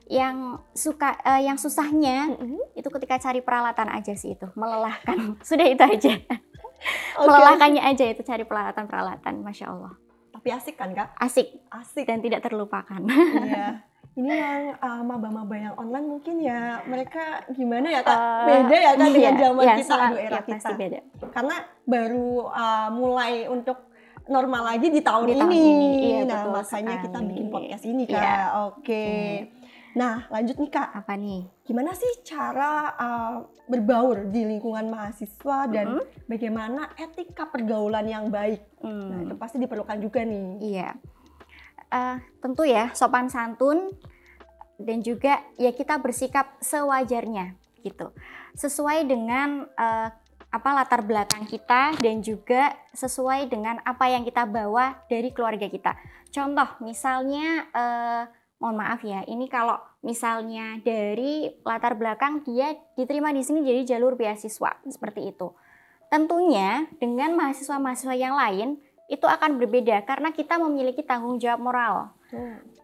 Yang 0.09 0.65
suka, 0.73 1.21
eh, 1.21 1.45
yang 1.45 1.61
susahnya 1.61 2.33
itu 2.73 2.89
ketika 2.89 3.21
cari 3.21 3.45
peralatan 3.45 3.93
aja 3.93 4.17
sih 4.17 4.33
itu, 4.33 4.49
melelahkan. 4.57 5.37
Sudah 5.49 5.69
itu 5.69 5.85
aja. 5.85 6.17
Melelahkannya 7.17 7.83
aja 7.85 8.05
itu 8.09 8.25
cari 8.25 8.45
peralatan-peralatan, 8.49 9.45
masya 9.45 9.69
Allah. 9.69 9.97
Tapi 10.37 10.49
asik 10.53 10.77
kan 10.77 10.93
Kak? 10.93 11.17
Asik 11.17 11.49
Asik. 11.73 12.05
dan 12.07 12.21
tidak 12.21 12.45
terlupakan. 12.45 13.01
Iya. 13.05 13.83
Ini 14.17 14.33
yang 14.33 14.63
uh, 14.81 15.03
maba-maba 15.05 15.53
yang 15.53 15.75
online 15.77 16.09
mungkin 16.09 16.41
ya 16.41 16.81
mereka 16.89 17.45
gimana 17.53 17.93
ya 17.93 18.01
Kak? 18.01 18.17
Eh, 18.17 18.45
beda 18.49 18.77
ya 18.77 18.91
dengan 18.97 19.13
iya, 19.13 19.31
zaman 19.37 19.61
iya, 19.63 19.75
kita, 19.77 19.95
aduh, 19.95 20.17
era 20.17 20.25
iya, 20.33 20.41
kita. 20.41 20.55
pasti 20.57 20.73
beda. 20.73 20.99
Karena 21.37 21.57
baru 21.85 22.29
uh, 22.49 22.89
mulai 22.91 23.33
untuk 23.45 23.79
normal 24.27 24.73
lagi 24.73 24.89
di 24.89 25.05
tahun 25.05 25.25
Di 25.29 25.33
ini. 25.33 25.41
tahun 25.45 25.53
ini, 25.53 25.91
iya, 26.01 26.21
nah, 26.25 26.33
betul 26.43 26.51
makanya 26.57 26.95
kita 26.99 27.19
bikin 27.23 27.47
podcast 27.47 27.85
ini 27.85 28.03
Kak. 28.09 28.17
Iya. 28.17 28.41
Oke. 28.67 29.07
Nah, 29.93 30.17
lanjut 30.29 30.57
nih 30.59 30.71
Kak. 30.71 30.89
Apa 30.97 31.15
nih? 31.15 31.41
gimana 31.67 31.91
sih 31.93 32.23
cara 32.23 32.95
uh, 32.95 33.37
berbaur 33.67 34.31
di 34.31 34.47
lingkungan 34.47 34.87
mahasiswa 34.87 35.67
dan 35.67 35.99
Mhm. 35.99 36.25
bagaimana 36.25 36.95
etika 36.95 37.51
pergaulan 37.51 38.07
yang 38.07 38.31
baik. 38.31 38.63
Hmm, 38.81 39.11
Nah, 39.11 39.19
itu 39.27 39.35
pasti 39.35 39.57
diperlukan 39.59 39.99
juga 39.99 40.23
nih. 40.23 40.47
Iya. 40.63 40.91
Eh, 41.87 42.19
tentu 42.43 42.67
ya 42.67 42.91
sopan 42.99 43.31
santun 43.31 43.95
dan 44.77 44.99
juga 45.07 45.39
ya 45.55 45.71
kita 45.71 46.03
bersikap 46.03 46.59
sewajarnya 46.59 47.55
gitu. 47.87 48.11
Sesuai 48.59 49.07
dengan 49.07 49.71
eh, 49.79 50.09
apa 50.51 50.71
latar 50.75 51.07
belakang 51.07 51.47
kita 51.47 51.95
dan 52.03 52.27
juga 52.27 52.75
sesuai 52.91 53.47
dengan 53.47 53.79
apa 53.87 54.11
yang 54.11 54.27
kita 54.27 54.49
bawa 54.51 54.99
dari 55.07 55.31
keluarga 55.31 55.71
kita. 55.71 55.95
Contoh 56.35 56.67
misalnya 56.83 57.71
eh, 57.71 58.23
mohon 58.59 58.83
maaf 58.83 59.07
ya, 59.07 59.23
ini 59.31 59.47
kalau 59.47 59.79
misalnya 60.03 60.83
dari 60.83 61.55
latar 61.63 61.95
belakang 61.95 62.43
dia 62.43 62.75
diterima 62.99 63.31
di 63.31 63.47
sini 63.47 63.63
jadi 63.63 63.95
jalur 63.95 64.19
beasiswa 64.19 64.83
seperti 64.91 65.31
itu. 65.31 65.55
Tentunya 66.07 66.87
dengan 67.03 67.35
mahasiswa-mahasiswa 67.35 68.15
yang 68.15 68.35
lain 68.39 68.79
itu 69.07 69.27
akan 69.27 69.63
berbeda 69.63 70.03
karena 70.03 70.35
kita 70.35 70.59
memiliki 70.59 71.03
tanggung 71.07 71.39
jawab 71.39 71.61
moral. 71.63 71.95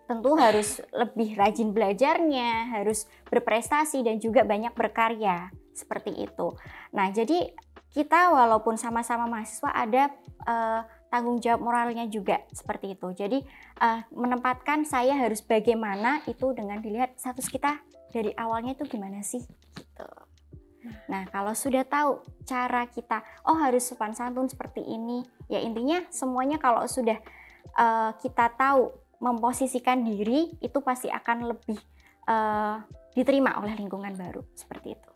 Tentu 0.07 0.39
harus 0.39 0.79
lebih 0.95 1.35
rajin 1.35 1.75
belajarnya, 1.75 2.79
harus 2.79 3.11
berprestasi 3.27 4.07
dan 4.07 4.23
juga 4.23 4.47
banyak 4.47 4.75
berkarya 4.75 5.51
seperti 5.73 6.15
itu. 6.29 6.55
Nah, 6.95 7.11
jadi 7.11 7.51
kita 7.93 8.33
walaupun 8.33 8.81
sama-sama 8.81 9.29
mahasiswa 9.29 9.71
ada 9.73 10.13
eh, 10.47 10.81
tanggung 11.13 11.43
jawab 11.43 11.61
moralnya 11.61 12.09
juga 12.09 12.41
seperti 12.53 12.97
itu. 12.97 13.09
Jadi 13.13 13.39
eh, 13.81 14.01
menempatkan 14.15 14.87
saya 14.89 15.17
harus 15.17 15.43
bagaimana 15.43 16.23
itu 16.31 16.55
dengan 16.55 16.81
dilihat 16.81 17.19
status 17.19 17.49
kita 17.51 17.83
dari 18.13 18.33
awalnya 18.37 18.77
itu 18.77 18.85
gimana 18.87 19.25
sih 19.25 19.43
gitu. 19.77 20.09
Nah, 21.09 21.29
kalau 21.29 21.53
sudah 21.53 21.85
tahu 21.85 22.23
cara 22.43 22.87
kita, 22.89 23.23
oh 23.47 23.57
harus 23.59 23.85
sopan 23.85 24.15
santun 24.15 24.49
seperti 24.49 24.83
ini, 24.83 25.23
ya 25.47 25.61
intinya 25.61 26.03
semuanya 26.09 26.57
kalau 26.57 26.87
sudah 26.87 27.19
eh, 27.73 28.11
kita 28.19 28.53
tahu 28.55 28.91
memposisikan 29.23 30.03
diri, 30.03 30.51
itu 30.59 30.79
pasti 30.83 31.07
akan 31.07 31.53
lebih 31.55 31.79
eh, 32.27 32.77
diterima 33.13 33.61
oleh 33.61 33.77
lingkungan 33.77 34.15
baru 34.17 34.43
seperti 34.57 34.97
itu. 34.97 35.11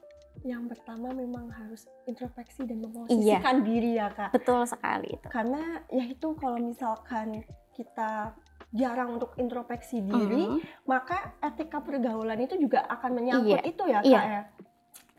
Yang 0.47 0.79
pertama 0.79 1.11
memang 1.11 1.51
harus 1.51 1.91
introspeksi 2.07 2.63
dan 2.69 2.79
Iya. 2.79 2.87
memposisikan 2.87 3.57
diri 3.67 3.99
ya 3.99 4.09
kak. 4.15 4.31
Betul 4.31 4.63
sekali 4.69 5.09
itu. 5.11 5.27
Karena 5.27 5.83
ya 5.91 6.05
itu 6.07 6.29
kalau 6.39 6.61
misalkan 6.63 7.43
kita 7.75 8.37
jarang 8.71 9.17
untuk 9.19 9.35
introspeksi 9.37 10.05
diri, 10.05 10.45
Mhm, 10.47 10.87
maka 10.87 11.35
etika 11.41 11.83
pergaulan 11.83 12.39
itu 12.39 12.55
juga 12.61 12.85
akan 12.87 13.11
menyangkut 13.17 13.59
Iya. 13.59 13.63
itu 13.65 13.83
ya 13.89 14.01
kak 14.01 14.07
Iya. 14.07 14.23
ya. 14.23 14.43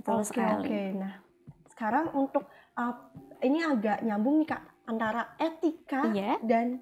Betul 0.08 0.24
Oke 0.24 0.28
sekali. 0.32 0.64
oke. 0.64 0.82
Nah 0.96 1.14
sekarang 1.68 2.06
untuk 2.16 2.48
uh, 2.74 2.96
ini 3.44 3.60
agak 3.62 4.02
nyambung 4.02 4.40
nih 4.40 4.50
kak 4.50 4.64
antara 4.88 5.36
etika 5.36 6.08
Iya. 6.10 6.40
dan 6.42 6.80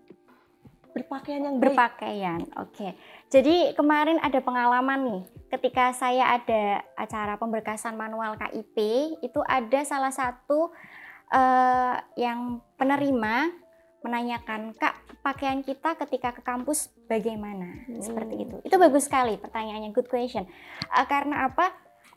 berpakaian 0.95 1.43
yang 1.43 1.55
baik. 1.59 1.65
Berpakaian, 1.67 2.39
oke. 2.55 2.87
Jadi 3.27 3.75
kemarin 3.75 4.15
ada 4.23 4.39
pengalaman 4.39 4.99
nih, 5.03 5.21
ketika 5.51 5.91
saya 5.91 6.39
ada 6.39 6.79
acara 6.95 7.35
pemberkasan 7.35 7.99
manual 7.99 8.39
KIP, 8.39 8.77
itu 9.19 9.43
ada 9.43 9.83
salah 9.83 10.13
satu 10.15 10.71
eh, 11.27 11.95
yang 12.15 12.63
penerima 12.79 13.51
menanyakan, 13.99 14.71
Kak, 14.77 15.19
pakaian 15.19 15.65
kita 15.65 15.97
ketika 15.99 16.31
ke 16.31 16.39
kampus 16.45 16.87
bagaimana? 17.09 17.89
Seperti 17.99 18.47
itu. 18.47 18.55
Itu 18.63 18.77
bagus 18.77 19.09
sekali 19.09 19.35
pertanyaannya, 19.35 19.91
good 19.91 20.07
question. 20.07 20.47
Eh, 20.95 21.05
karena 21.11 21.49
apa? 21.51 21.73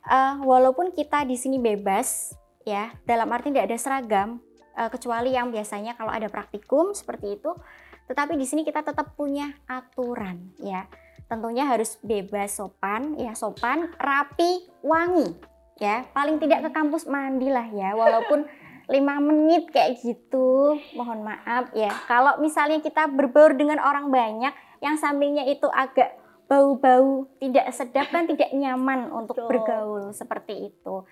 Eh, 0.06 0.34
walaupun 0.46 0.94
kita 0.94 1.26
di 1.26 1.34
sini 1.34 1.58
bebas, 1.58 2.36
ya, 2.62 2.94
dalam 3.04 3.28
arti 3.34 3.50
tidak 3.50 3.66
ada 3.72 3.78
seragam, 3.78 4.38
eh, 4.78 4.88
kecuali 4.88 5.34
yang 5.34 5.50
biasanya 5.50 5.98
kalau 5.98 6.12
ada 6.14 6.30
praktikum 6.30 6.94
seperti 6.94 7.40
itu, 7.40 7.50
tetapi 8.08 8.40
di 8.40 8.46
sini 8.48 8.64
kita 8.64 8.80
tetap 8.80 9.18
punya 9.18 9.52
aturan 9.68 10.54
ya. 10.62 10.88
Tentunya 11.28 11.68
harus 11.68 12.00
bebas 12.00 12.56
sopan, 12.56 13.20
ya 13.20 13.36
sopan, 13.36 13.92
rapi, 14.00 14.64
wangi. 14.80 15.36
Ya, 15.78 16.08
paling 16.10 16.40
tidak 16.42 16.66
ke 16.66 16.70
kampus 16.74 17.06
mandilah 17.06 17.68
ya, 17.70 17.94
walaupun 17.94 18.48
lima 18.94 19.20
menit 19.20 19.68
kayak 19.68 20.00
gitu. 20.00 20.80
Mohon 20.96 21.36
maaf 21.36 21.70
ya. 21.76 21.92
Kalau 22.08 22.40
misalnya 22.40 22.80
kita 22.80 23.06
berbaur 23.12 23.54
dengan 23.54 23.76
orang 23.78 24.08
banyak 24.08 24.56
yang 24.80 24.96
sampingnya 24.96 25.44
itu 25.46 25.68
agak 25.68 26.17
bau-bau 26.48 27.08
tidak 27.38 27.68
sedap 27.70 28.08
kan 28.08 28.24
tidak 28.24 28.48
nyaman 28.50 29.12
untuk 29.12 29.36
Betul. 29.36 29.48
bergaul 29.48 30.04
seperti 30.10 30.72
itu. 30.72 31.04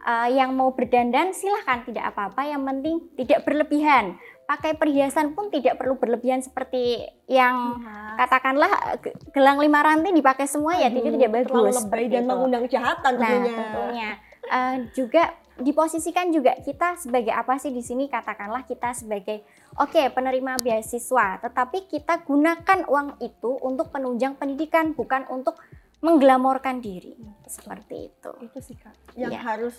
Uh, 0.00 0.28
yang 0.28 0.52
mau 0.52 0.70
berdandan 0.70 1.32
silahkan 1.32 1.82
tidak 1.82 2.12
apa-apa, 2.12 2.44
yang 2.44 2.62
penting 2.62 3.10
tidak 3.14 3.42
berlebihan. 3.42 4.14
Pakai 4.44 4.76
perhiasan 4.76 5.32
pun 5.32 5.48
tidak 5.48 5.80
perlu 5.80 5.96
berlebihan 5.96 6.38
seperti 6.38 7.00
yang 7.24 7.80
Iya. 7.80 8.20
katakanlah 8.20 8.70
ge- 9.00 9.16
gelang 9.32 9.56
lima 9.56 9.80
rantai 9.80 10.12
dipakai 10.12 10.44
semua 10.44 10.76
ya, 10.76 10.86
Aduh, 10.86 11.00
itu 11.00 11.08
tidak 11.10 11.30
bagus. 11.32 11.48
terlalu 11.48 11.72
lebay 11.74 12.04
dan 12.06 12.20
itu. 12.20 12.28
mengundang 12.28 12.62
kejahatan 12.62 13.12
Nah, 13.14 13.24
tentunya. 13.26 13.54
tentunya 13.56 14.10
Eh, 14.44 14.76
juga 14.92 15.32
diposisikan 15.54 16.34
juga 16.34 16.58
kita 16.58 16.98
sebagai 16.98 17.30
apa 17.30 17.54
sih 17.62 17.70
di 17.70 17.78
sini 17.78 18.10
katakanlah 18.10 18.66
kita 18.66 18.90
sebagai 18.90 19.46
oke 19.78 20.10
penerima 20.10 20.58
beasiswa, 20.58 21.38
tetapi 21.38 21.86
kita 21.86 22.26
gunakan 22.26 22.86
uang 22.90 23.22
itu 23.22 23.54
untuk 23.62 23.94
penunjang 23.94 24.34
pendidikan 24.34 24.98
bukan 24.98 25.22
untuk 25.30 25.54
mengglamorkan 26.02 26.82
diri 26.82 27.14
seperti 27.46 28.10
itu. 28.10 28.32
Itu 28.42 28.58
sih 28.60 28.76
kak, 28.76 28.92
yang 29.14 29.30
Iya. 29.30 29.40
harus 29.40 29.76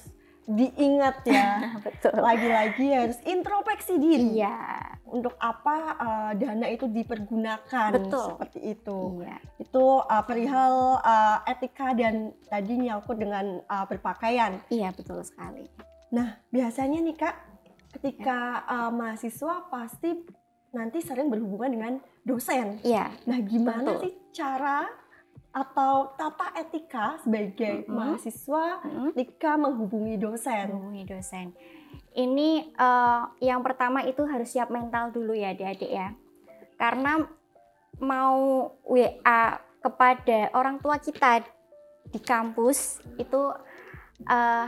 diingat 0.47 1.25
ya. 1.27 1.49
Betul. 1.85 2.17
Lagi-lagi 2.23 2.87
harus 2.95 3.19
introspeksi 3.27 3.99
diri. 3.99 4.39
Iya, 4.39 4.55
Untuk 5.05 5.37
apa 5.37 5.77
uh, 5.95 6.31
dana 6.33 6.65
itu 6.65 6.89
dipergunakan 6.89 7.89
Betul. 7.93 8.25
seperti 8.35 8.59
itu. 8.73 9.21
iya, 9.21 9.37
Itu 9.57 10.01
uh, 10.01 10.23
perihal 10.25 10.97
uh, 10.97 11.37
etika 11.45 11.93
dan 11.93 12.33
tadi 12.45 12.73
nyangkut 12.81 13.17
dengan 13.17 13.61
uh, 13.65 13.85
berpakaian. 13.85 14.57
iya 14.67 14.89
betul 14.89 15.21
sekali. 15.21 15.69
Nah, 16.09 16.41
biasanya 16.49 17.05
nih 17.05 17.15
Kak, 17.15 17.35
ketika 17.93 18.65
uh, 18.65 18.89
mahasiswa 18.89 19.69
pasti 19.69 20.25
nanti 20.71 20.99
sering 20.99 21.31
berhubungan 21.31 21.71
dengan 21.71 21.93
dosen. 22.21 22.81
Iya, 22.83 23.07
Nah, 23.23 23.39
gimana 23.39 23.95
Betul. 23.95 24.01
sih 24.03 24.13
cara 24.35 24.83
atau 25.55 26.11
tata 26.19 26.51
etika 26.59 27.15
sebagai 27.23 27.87
Mm-mm. 27.87 27.95
mahasiswa 27.95 28.83
mm, 28.83 29.15
ketika 29.15 29.55
menghubungi 29.55 30.19
dosen? 30.19 30.67
hubungi 30.75 31.07
dosen. 31.07 31.55
Ini 32.15 32.71
eh, 32.71 33.21
yang 33.43 33.59
pertama 33.59 34.07
itu 34.07 34.23
harus 34.23 34.47
siap 34.47 34.71
mental 34.71 35.11
dulu 35.11 35.35
ya 35.35 35.51
adik-adik 35.51 35.91
ya. 35.91 36.15
Karena 36.79 37.19
mau 37.99 38.71
WA 38.87 39.41
kepada 39.83 40.39
orang 40.55 40.79
tua 40.79 40.97
kita 40.99 41.43
di 42.07 42.19
kampus 42.23 43.03
itu 43.19 43.41
eh, 44.23 44.67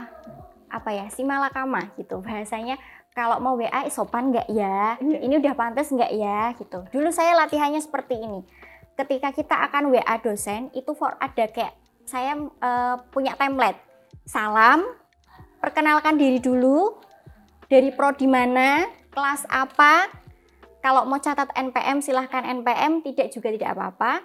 apa 0.68 0.90
ya 0.92 1.08
si 1.08 1.24
malakama 1.24 1.88
gitu. 1.96 2.20
Bahasanya 2.20 2.76
kalau 3.16 3.40
mau 3.40 3.56
WA 3.56 3.88
sopan 3.88 4.30
nggak 4.30 4.48
ya? 4.52 5.00
Iya. 5.00 5.18
ini 5.24 5.34
udah 5.40 5.54
pantas 5.56 5.88
nggak 5.88 6.12
ya? 6.12 6.52
Gitu. 6.54 6.78
Dulu 6.92 7.08
saya 7.08 7.32
latihannya 7.34 7.80
seperti 7.80 8.20
ini. 8.20 8.44
Ketika 8.92 9.32
kita 9.32 9.56
akan 9.72 9.88
WA 9.88 10.14
dosen 10.20 10.68
itu 10.76 10.92
for 10.92 11.16
ada 11.16 11.48
kayak 11.48 11.72
saya 12.04 12.36
eh, 12.36 12.96
punya 13.08 13.32
template. 13.40 13.80
Salam 14.28 14.84
perkenalkan 15.64 16.20
diri 16.20 16.38
dulu 16.38 17.07
dari 17.68 17.92
prodi 17.92 18.26
mana 18.26 18.88
kelas 19.12 19.44
apa 19.48 20.08
kalau 20.80 21.04
mau 21.04 21.20
catat 21.20 21.52
NPM 21.52 22.00
silahkan 22.00 22.44
NPM 22.44 23.04
tidak 23.04 23.30
juga 23.30 23.52
tidak 23.52 23.76
apa-apa 23.76 24.24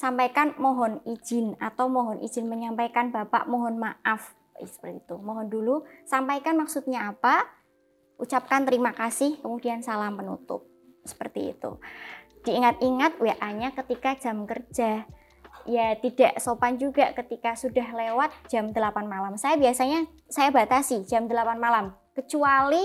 sampaikan 0.00 0.56
mohon 0.56 1.04
izin 1.04 1.60
atau 1.60 1.92
mohon 1.92 2.24
izin 2.24 2.48
menyampaikan 2.48 3.12
Bapak 3.12 3.44
mohon 3.44 3.76
maaf 3.76 4.32
seperti 4.66 5.04
itu. 5.04 5.16
Mohon 5.20 5.46
dulu 5.52 5.74
sampaikan 6.08 6.56
maksudnya 6.56 7.12
apa, 7.12 7.44
ucapkan 8.20 8.64
terima 8.64 8.96
kasih, 8.96 9.40
kemudian 9.40 9.84
salam 9.84 10.16
penutup. 10.16 10.64
Seperti 11.04 11.56
itu. 11.56 11.80
Diingat-ingat 12.44 13.20
WA-nya 13.20 13.72
ketika 13.76 14.16
jam 14.16 14.44
kerja. 14.48 15.04
Ya 15.68 15.92
tidak 16.00 16.40
sopan 16.40 16.80
juga 16.80 17.12
ketika 17.12 17.52
sudah 17.52 17.84
lewat 17.92 18.32
jam 18.48 18.72
8 18.72 18.80
malam. 19.04 19.36
Saya 19.36 19.60
biasanya 19.60 20.08
saya 20.32 20.48
batasi 20.48 21.04
jam 21.04 21.28
8 21.28 21.60
malam. 21.60 21.99
Kecuali 22.14 22.82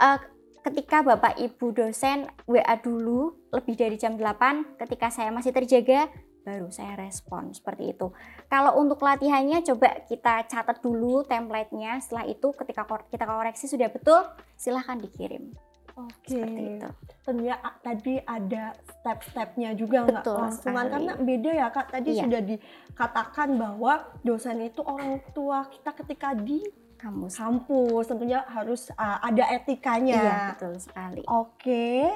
eh, 0.00 0.18
ketika 0.64 1.04
Bapak 1.04 1.36
Ibu 1.36 1.76
dosen 1.76 2.24
WA 2.48 2.76
dulu 2.80 3.48
lebih 3.52 3.76
dari 3.76 3.96
jam 4.00 4.16
8 4.16 4.80
ketika 4.80 5.12
saya 5.12 5.28
masih 5.28 5.52
terjaga 5.52 6.08
baru 6.44 6.68
saya 6.68 7.00
respon 7.00 7.56
seperti 7.56 7.96
itu. 7.96 8.12
Kalau 8.52 8.76
untuk 8.76 9.00
latihannya 9.00 9.64
coba 9.64 10.04
kita 10.04 10.44
catat 10.44 10.78
dulu 10.84 11.24
template-nya. 11.24 11.98
Setelah 12.04 12.28
itu 12.28 12.52
ketika 12.52 12.84
kita 13.08 13.24
koreksi 13.24 13.64
sudah 13.64 13.88
betul, 13.88 14.20
silahkan 14.54 15.00
dikirim. 15.00 15.56
Oke. 15.96 16.36
Seperti 16.36 16.62
itu. 16.76 16.88
Tentunya 17.24 17.56
tadi 17.80 18.14
ada 18.20 18.76
step-stepnya 18.76 19.72
juga 19.72 20.04
nggak 20.04 20.26
langsungan 20.26 20.86
karena 20.92 21.12
beda 21.16 21.50
ya 21.54 21.68
kak. 21.72 21.86
Tadi 21.96 22.10
Iya. 22.12 22.22
sudah 22.28 22.42
dikatakan 22.44 23.48
bahwa 23.56 23.92
dosen 24.20 24.58
itu 24.68 24.84
orang 24.84 25.22
tua 25.32 25.64
kita 25.72 25.90
ketika 26.04 26.36
di 26.36 26.60
Kamus. 26.98 27.36
kampus 27.36 28.04
tentunya 28.08 28.40
harus 28.48 28.88
uh, 28.94 29.18
ada 29.20 29.44
etikanya. 29.52 30.16
Iya, 30.16 30.38
betul 30.56 30.74
sekali. 30.80 31.22
Oke, 31.28 32.08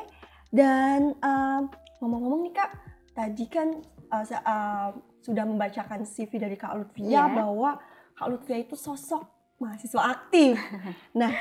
dan 0.48 1.12
um, 1.20 1.62
ngomong-ngomong 2.00 2.40
nih 2.48 2.54
kak, 2.56 2.70
tadi 3.12 3.44
kan 3.50 3.68
uh, 4.08 4.24
uh, 4.24 4.88
sudah 5.20 5.44
membacakan 5.44 6.08
CV 6.08 6.40
dari 6.40 6.56
Kak 6.56 6.72
Lutfia 6.72 7.04
Iya. 7.04 7.24
bahwa 7.28 7.76
Kak 8.16 8.28
Lutfia 8.32 8.56
itu 8.56 8.74
sosok 8.74 9.28
mahasiswa 9.60 10.02
aktif. 10.08 10.56
nah, 11.20 11.32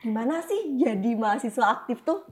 gimana 0.00 0.40
sih 0.46 0.80
jadi 0.80 1.12
mahasiswa 1.12 1.66
aktif 1.68 2.00
tuh? 2.06 2.24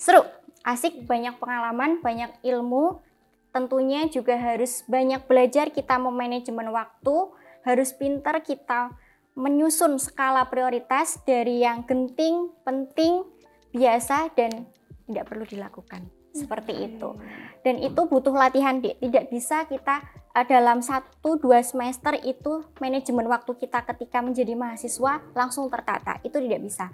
Seru, 0.00 0.24
asik, 0.64 1.04
banyak 1.04 1.36
pengalaman, 1.36 2.00
banyak 2.00 2.32
ilmu. 2.42 3.04
Tentunya 3.52 4.08
juga 4.08 4.40
harus 4.40 4.80
banyak 4.88 5.28
belajar 5.28 5.68
kita 5.68 6.00
memanajemen 6.00 6.72
waktu, 6.72 7.36
harus 7.68 7.92
pintar 7.92 8.40
kita 8.40 8.96
menyusun 9.32 9.96
skala 9.96 10.48
prioritas 10.52 11.20
dari 11.24 11.64
yang 11.64 11.88
genting, 11.88 12.52
penting, 12.64 13.24
biasa, 13.72 14.32
dan 14.36 14.68
tidak 15.08 15.24
perlu 15.28 15.44
dilakukan. 15.48 16.08
Seperti 16.32 16.88
itu. 16.88 17.12
Dan 17.60 17.80
itu 17.80 18.08
butuh 18.08 18.32
latihan, 18.32 18.80
Dik. 18.80 19.00
Tidak 19.00 19.28
bisa 19.28 19.68
kita 19.68 20.00
eh, 20.32 20.46
dalam 20.48 20.80
satu 20.80 21.36
dua 21.36 21.60
semester 21.60 22.16
itu 22.24 22.64
manajemen 22.80 23.28
waktu 23.28 23.52
kita 23.56 23.84
ketika 23.92 24.24
menjadi 24.24 24.56
mahasiswa 24.56 25.20
langsung 25.36 25.68
tertata. 25.68 26.20
Itu 26.24 26.40
tidak 26.40 26.60
bisa. 26.64 26.88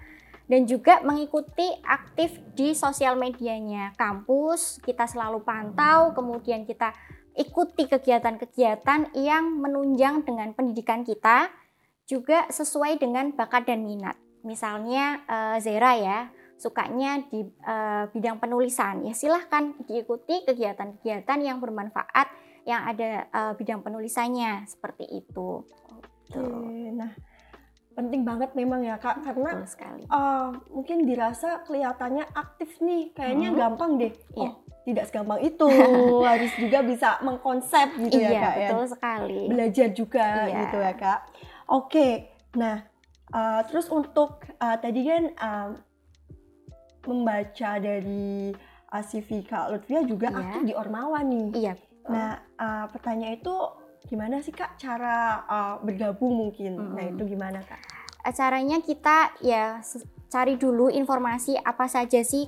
Dan 0.49 0.65
juga 0.65 0.99
mengikuti 1.05 1.63
aktif 1.85 2.33
di 2.57 2.73
sosial 2.73 3.13
medianya 3.15 3.93
kampus, 3.93 4.81
kita 4.81 5.05
selalu 5.05 5.45
pantau, 5.45 6.11
kemudian 6.17 6.65
kita 6.65 6.89
ikuti 7.37 7.85
kegiatan-kegiatan 7.85 9.13
yang 9.13 9.45
menunjang 9.61 10.25
dengan 10.25 10.51
pendidikan 10.57 11.05
kita, 11.05 11.53
juga 12.09 12.49
sesuai 12.49 12.97
dengan 12.97 13.29
bakat 13.31 13.69
dan 13.69 13.85
minat. 13.85 14.17
Misalnya 14.41 15.21
eh, 15.23 15.57
Zera 15.61 15.93
ya, 15.93 16.19
sukanya 16.55 17.21
di 17.23 17.45
eh, 17.45 18.03
bidang 18.09 18.41
penulisan, 18.41 19.05
ya 19.05 19.13
silahkan 19.13 19.77
diikuti 19.85 20.41
kegiatan-kegiatan 20.43 21.39
yang 21.39 21.61
bermanfaat 21.61 22.27
yang 22.65 22.81
ada 22.83 23.29
eh, 23.29 23.53
bidang 23.53 23.79
penulisannya 23.79 24.65
seperti 24.65 25.05
itu. 25.05 25.61
Oke, 26.29 26.41
nah 26.91 27.13
penting 27.91 28.23
banget 28.23 28.55
memang 28.55 28.79
ya 28.79 28.95
kak 28.95 29.19
karena 29.19 29.59
Betul 29.59 29.67
sekali. 29.67 30.03
uh, 30.07 30.55
mungkin 30.71 31.03
dirasa 31.03 31.67
kelihatannya 31.67 32.31
aktif 32.31 32.79
nih, 32.79 33.11
kayaknya 33.11 33.51
Hmm. 33.51 33.59
gampang 33.59 33.91
deh. 33.99 34.13
Iya. 34.33 34.49
Oh, 34.49 34.63
tidak 34.87 35.03
segampang 35.05 35.43
itu, 35.43 35.67
harus 36.31 36.47
juga 36.55 36.79
bisa 36.79 37.19
mengkonsep 37.19 37.99
gitu 37.99 38.17
ya 38.17 38.31
iya, 38.31 38.39
kak 38.39 38.55
ya. 38.55 38.69
betul 38.71 38.85
sekali. 38.87 39.41
belajar 39.51 39.87
juga 39.91 40.25
Iya. 40.47 40.57
gitu 40.63 40.77
ya 40.79 40.93
kak. 40.95 41.19
Oke, 41.69 42.33
nah 42.57 42.81
uh, 43.29 43.61
terus 43.69 43.85
untuk 43.87 44.41
uh, 44.57 44.77
tadi 44.81 45.05
kan 45.05 45.23
um, 45.37 45.69
membaca 47.05 47.77
dari 47.77 48.53
uh, 48.89 49.03
CV 49.05 49.45
kak 49.45 49.69
Lutfia 49.69 50.01
juga 50.03 50.33
Iya. 50.33 50.39
aktif 50.41 50.61
di 50.65 50.73
Ormawa 50.73 51.21
nih. 51.21 51.47
Iya. 51.53 51.73
betul. 51.77 52.09
Nah 52.09 52.29
uh, 52.57 52.85
pertanyaan 52.89 53.37
itu 53.37 53.55
gimana 54.09 54.41
sih 54.41 54.49
kak 54.49 54.81
cara 54.81 55.45
uh, 55.45 55.75
bergabung 55.81 56.33
mungkin? 56.35 56.73
Nah 56.97 57.05
Mm-mm. 57.05 57.13
itu 57.15 57.23
gimana 57.29 57.61
kak? 57.61 57.79
Caranya 58.33 58.81
kita 58.81 59.31
ya 59.39 59.79
cari 60.29 60.57
dulu 60.57 60.89
informasi 60.89 61.57
apa 61.57 61.85
saja 61.85 62.21
sih 62.21 62.45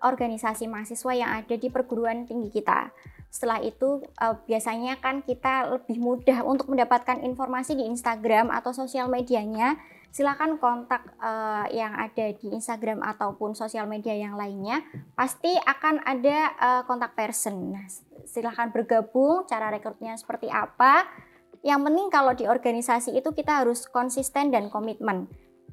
organisasi 0.00 0.64
mahasiswa 0.64 1.12
yang 1.12 1.30
ada 1.42 1.54
di 1.54 1.68
perguruan 1.68 2.24
tinggi 2.24 2.48
kita. 2.50 2.88
Setelah 3.30 3.62
itu 3.62 4.02
eh, 4.18 4.34
biasanya 4.44 4.98
kan 4.98 5.22
kita 5.22 5.70
lebih 5.78 6.02
mudah 6.02 6.42
untuk 6.42 6.66
mendapatkan 6.68 7.22
informasi 7.22 7.78
di 7.78 7.86
Instagram 7.86 8.50
atau 8.50 8.74
sosial 8.74 9.06
medianya. 9.06 9.78
Silakan 10.10 10.58
kontak 10.58 11.06
eh, 11.22 11.78
yang 11.78 11.94
ada 11.94 12.34
di 12.34 12.50
Instagram 12.50 12.98
ataupun 13.06 13.54
sosial 13.54 13.86
media 13.86 14.12
yang 14.18 14.34
lainnya. 14.34 14.82
Pasti 15.14 15.54
akan 15.54 16.02
ada 16.02 16.38
eh, 16.58 16.82
kontak 16.90 17.14
person. 17.14 17.70
Nah, 17.70 17.86
silakan 18.26 18.74
bergabung. 18.74 19.46
Cara 19.46 19.70
rekrutnya 19.70 20.18
seperti 20.18 20.50
apa? 20.50 21.06
Yang 21.62 21.80
penting 21.86 22.06
kalau 22.10 22.32
di 22.34 22.44
organisasi 22.50 23.14
itu 23.14 23.30
kita 23.30 23.62
harus 23.62 23.86
konsisten 23.86 24.50
dan 24.50 24.72
komitmen. 24.72 25.30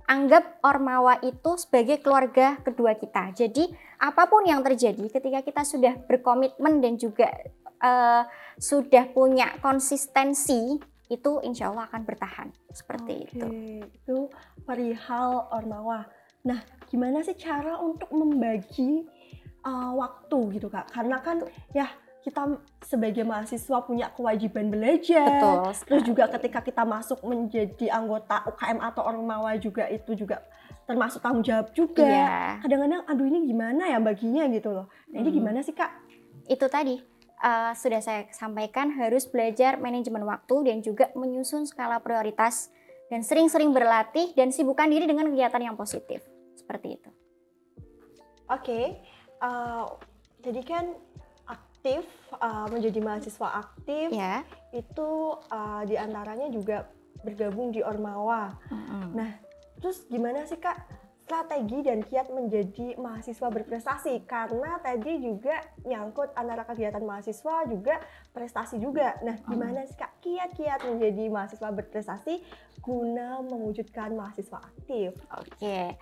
Anggap 0.07 0.63
Ormawa 0.63 1.19
itu 1.19 1.59
sebagai 1.59 1.99
keluarga 1.99 2.55
kedua 2.63 2.95
kita. 2.95 3.35
Jadi 3.35 3.67
apa 3.99 4.23
pun 4.31 4.47
yang 4.47 4.63
terjadi 4.63 5.03
ketika 5.11 5.43
kita 5.43 5.61
sudah 5.67 5.99
berkomitmen 6.07 6.79
dan 6.79 6.95
juga 6.95 7.27
uh, 7.83 8.23
sudah 8.55 9.11
punya 9.11 9.59
konsistensi 9.59 10.79
itu 11.07 11.31
insya 11.43 11.71
Allah 11.71 11.87
akan 11.91 12.03
bertahan 12.03 12.47
seperti 12.71 13.13
Oke, 13.19 13.23
itu. 13.27 13.47
Itu 13.91 14.17
perihal 14.63 15.51
ormawa. 15.51 16.07
Nah, 16.47 16.59
gimana 16.87 17.23
sih 17.23 17.35
cara 17.35 17.79
untuk 17.79 18.11
membagi 18.11 19.07
uh, 19.63 19.91
waktu 19.95 20.59
gitu 20.59 20.67
kak? 20.71 20.91
Karena 20.91 21.19
kan 21.19 21.43
ya 21.71 21.87
kita 22.27 22.59
sebagai 22.83 23.23
mahasiswa 23.23 23.77
punya 23.87 24.11
kewajiban 24.11 24.67
belajar. 24.67 25.39
Betul. 25.39 25.59
Terus 25.87 26.03
juga 26.03 26.23
ketika 26.35 26.59
kita 26.59 26.83
masuk 26.83 27.23
menjadi 27.23 27.87
anggota 27.95 28.43
UKM 28.51 28.83
atau 28.83 29.07
ormawa 29.07 29.55
juga 29.55 29.87
itu 29.87 30.11
juga 30.19 30.43
termasuk 30.83 31.23
tanggung 31.23 31.47
jawab 31.47 31.71
juga. 31.71 32.03
Iya. 32.03 32.59
Kadang-kadang 32.67 33.01
aduh 33.07 33.25
ini 33.27 33.39
gimana 33.47 33.87
ya 33.87 34.03
baginya 34.03 34.43
gitu 34.51 34.75
loh. 34.75 34.91
Nah, 35.11 35.23
ini 35.23 35.31
Hmm. 35.31 35.37
gimana 35.39 35.59
sih 35.63 35.71
kak? 35.71 36.07
itu 36.47 36.65
tadi 36.71 36.95
uh, 37.43 37.75
sudah 37.75 37.99
saya 37.99 38.31
sampaikan 38.31 38.95
harus 38.95 39.27
belajar 39.27 39.75
manajemen 39.77 40.23
waktu 40.23 40.71
dan 40.71 40.77
juga 40.79 41.11
menyusun 41.13 41.67
skala 41.67 41.99
prioritas 41.99 42.71
dan 43.11 43.23
sering-sering 43.23 43.71
berlatih 43.71 44.31
dan 44.35 44.51
sibukkan 44.51 44.87
diri 44.87 45.07
dengan 45.07 45.31
kegiatan 45.31 45.63
yang 45.63 45.75
positif 45.75 46.23
seperti 46.55 46.99
itu. 46.99 47.09
Oke, 48.47 49.03
uh, 49.43 49.91
jadi 50.39 50.61
kan 50.63 50.85
aktif 51.87 52.03
uh, 52.43 52.67
menjadi 52.67 52.99
mahasiswa 52.99 53.47
aktif 53.63 54.11
Ya. 54.11 54.43
itu 54.75 55.39
uh, 55.47 55.81
di 55.87 55.95
antaranya 55.95 56.51
juga 56.51 56.91
bergabung 57.23 57.71
di 57.71 57.79
Ormawa. 57.79 58.53
Nah, 59.15 59.39
terus 59.79 60.03
gimana 60.11 60.43
sih 60.45 60.59
kak 60.59 60.75
strategi 61.23 61.81
dan 61.83 62.03
kiat 62.03 62.29
menjadi 62.29 62.99
mahasiswa 62.99 63.47
berprestasi? 63.47 64.27
Karena 64.27 64.77
tadi 64.83 65.23
juga 65.23 65.63
nyangkut 65.87 66.35
antara 66.35 66.67
kegiatan 66.67 67.01
mahasiswa 67.01 67.65
juga 67.71 68.03
prestasi 68.35 68.77
juga. 68.77 69.15
Nah, 69.23 69.39
gimana 69.47 69.87
sih 69.87 69.95
kak 69.95 70.19
kiat-kiat 70.19 70.83
menjadi 70.83 71.31
mahasiswa 71.31 71.71
berprestasi 71.71 72.43
guna 72.83 73.41
mewujudkan 73.47 74.13
mahasiswa 74.13 74.59
aktif? 74.61 75.15
Oke. 75.39 75.95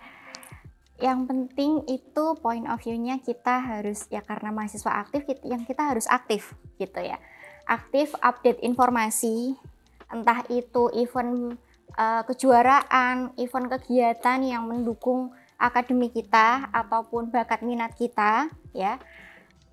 Yang 0.96 1.20
penting 1.28 1.72
itu 1.92 2.24
point 2.40 2.64
of 2.72 2.80
view-nya 2.80 3.20
kita 3.20 3.60
harus 3.60 4.08
ya 4.08 4.24
karena 4.24 4.48
mahasiswa 4.48 5.04
aktif 5.04 5.28
yang 5.44 5.60
kita 5.68 5.92
harus 5.92 6.08
aktif 6.08 6.56
gitu 6.80 7.00
ya. 7.04 7.20
Aktif 7.68 8.16
update 8.24 8.64
informasi 8.64 9.52
entah 10.08 10.40
itu 10.48 10.88
event 10.96 11.60
uh, 12.00 12.22
kejuaraan, 12.24 13.36
event 13.36 13.66
kegiatan 13.76 14.40
yang 14.40 14.64
mendukung 14.64 15.36
akademik 15.60 16.16
kita 16.16 16.72
ataupun 16.72 17.28
bakat 17.28 17.60
minat 17.60 17.92
kita 17.92 18.48
ya. 18.72 18.96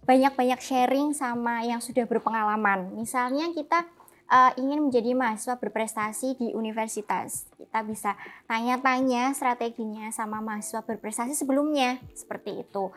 Banyak-banyak 0.03 0.59
sharing 0.59 1.15
sama 1.15 1.63
yang 1.63 1.79
sudah 1.79 2.03
berpengalaman. 2.03 2.91
Misalnya 2.91 3.47
kita 3.55 3.87
uh, 4.33 4.51
ingin 4.57 4.89
menjadi 4.89 5.13
mahasiswa 5.13 5.61
berprestasi 5.61 6.41
di 6.41 6.47
universitas. 6.57 7.45
Kita 7.53 7.85
bisa 7.85 8.17
tanya-tanya 8.49 9.37
strateginya 9.37 10.09
sama 10.09 10.41
mahasiswa 10.41 10.81
berprestasi 10.81 11.37
sebelumnya 11.37 12.01
seperti 12.17 12.65
itu. 12.65 12.89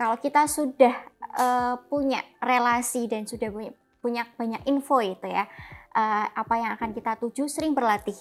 Kalau 0.00 0.16
kita 0.16 0.48
sudah 0.48 0.94
uh, 1.36 1.76
punya 1.92 2.24
relasi 2.40 3.04
dan 3.04 3.28
sudah 3.28 3.52
punya, 3.52 3.72
punya 4.00 4.22
banyak 4.38 4.62
info 4.64 5.04
itu 5.04 5.28
ya, 5.28 5.44
uh, 5.92 6.26
apa 6.32 6.54
yang 6.56 6.70
akan 6.80 6.96
kita 6.96 7.20
tuju 7.20 7.44
sering 7.50 7.76
berlatih. 7.76 8.16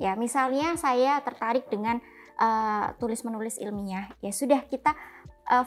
Ya, 0.00 0.16
misalnya 0.16 0.76
saya 0.76 1.20
tertarik 1.24 1.68
dengan 1.72 2.00
uh, 2.40 2.92
tulis 3.00 3.24
menulis 3.24 3.60
ilmiah, 3.60 4.12
ya 4.24 4.32
sudah 4.32 4.64
kita 4.64 4.96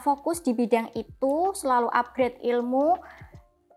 fokus 0.04 0.44
di 0.44 0.52
bidang 0.52 0.92
itu, 0.92 1.56
selalu 1.56 1.88
upgrade 1.88 2.36
ilmu, 2.44 3.00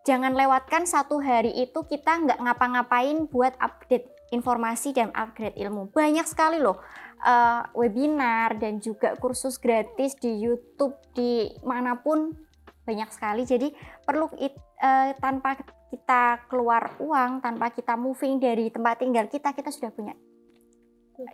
jangan 0.04 0.36
lewatkan 0.36 0.84
satu 0.84 1.20
hari 1.24 1.52
itu 1.64 1.80
kita 1.88 2.28
nggak 2.28 2.40
ngapa-ngapain 2.44 3.28
buat 3.32 3.56
update 3.60 4.12
informasi 4.36 4.92
dan 4.92 5.10
upgrade 5.16 5.56
ilmu. 5.56 5.94
Banyak 5.96 6.28
sekali 6.28 6.60
loh 6.60 6.82
uh, 7.24 7.62
webinar 7.78 8.60
dan 8.60 8.84
juga 8.84 9.16
kursus 9.16 9.58
gratis 9.58 10.18
di 10.20 10.44
YouTube 10.44 10.98
di 11.16 11.48
mana 11.64 11.98
pun 12.00 12.36
banyak 12.84 13.10
sekali. 13.16 13.48
Jadi 13.48 13.72
perlu 14.04 14.28
it, 14.42 14.54
uh, 14.84 15.16
tanpa 15.22 15.56
kita 15.94 16.50
keluar 16.52 17.00
uang, 17.00 17.40
tanpa 17.40 17.72
kita 17.72 17.96
moving 17.96 18.42
dari 18.42 18.74
tempat 18.74 19.00
tinggal 19.00 19.30
kita, 19.32 19.56
kita 19.56 19.72
sudah 19.72 19.94
punya 19.94 20.14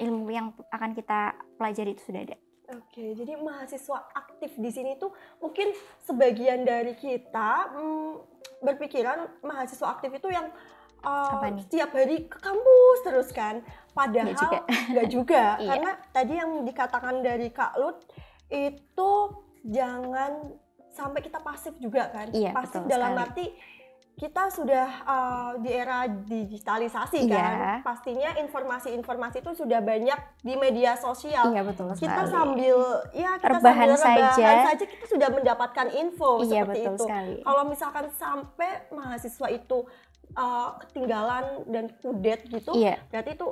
ilmu 0.03 0.27
yang 0.29 0.51
akan 0.75 0.91
kita 0.91 1.34
pelajari 1.55 1.95
itu 1.95 2.03
sudah 2.12 2.21
ada. 2.27 2.38
Oke, 2.69 3.17
jadi 3.17 3.34
mahasiswa 3.34 3.97
aktif 4.13 4.53
di 4.53 4.69
sini 4.69 4.93
tuh 5.01 5.10
mungkin 5.41 5.73
sebagian 6.05 6.62
dari 6.62 6.93
kita 6.93 7.73
hmm, 7.73 8.12
berpikiran 8.62 9.41
mahasiswa 9.41 9.97
aktif 9.97 10.13
itu 10.13 10.29
yang 10.29 10.53
uh, 11.01 11.41
setiap 11.65 11.89
hari 11.97 12.29
ke 12.29 12.38
kampus 12.38 12.97
terus 13.01 13.29
kan. 13.34 13.65
Padahal 13.97 14.29
Nggak 14.29 14.38
juga. 14.38 14.60
nggak 14.93 15.08
juga, 15.10 15.43
Iya. 15.58 15.69
karena 15.73 15.91
tadi 16.13 16.34
yang 16.38 16.51
dikatakan 16.62 17.15
dari 17.25 17.47
Kak 17.49 17.73
Lut 17.82 17.97
itu 18.53 19.12
jangan 19.65 20.53
sampai 20.93 21.19
kita 21.25 21.41
pasif 21.41 21.73
juga 21.82 22.10
kan. 22.13 22.29
Iya, 22.34 22.53
pasif 22.53 22.86
dalam 22.86 23.17
sekali. 23.17 23.23
arti 23.25 23.45
kita 24.19 24.51
sudah 24.51 24.88
uh, 25.01 25.51
di 25.58 25.71
era 25.71 26.03
digitalisasi 26.05 27.23
Iya. 27.23 27.39
kan. 27.39 27.79
Pastinya 27.82 28.36
informasi-informasi 28.36 29.39
itu 29.39 29.51
sudah 29.55 29.79
banyak 29.79 30.13
di 30.39 30.53
media 30.53 30.93
sosial 30.95 31.47
Iya 31.47 31.63
betul 31.63 31.88
kita 31.93 32.27
sekali. 32.27 32.27
sambil 32.29 32.77
ya 33.10 33.32
kita 33.38 33.47
Rebahan 33.55 33.88
sambil 33.95 34.27
rebahan 34.27 34.36
saja. 34.36 34.67
saja 34.67 34.84
kita 34.86 35.05
sudah 35.08 35.29
mendapatkan 35.29 35.88
info 35.93 36.29
iya 36.41 36.62
seperti 36.62 36.79
betul 36.82 36.93
itu. 36.93 37.03
sekali. 37.05 37.36
Kalau 37.39 37.63
misalkan 37.63 38.05
sampai 38.13 38.71
mahasiswa 38.89 39.47
itu 39.49 39.77
uh, 40.34 40.69
ketinggalan 40.82 41.45
dan 41.65 41.86
kudet 41.95 42.43
gitu, 42.45 42.75
Iya. 42.75 42.99
berarti 43.08 43.32
itu 43.34 43.47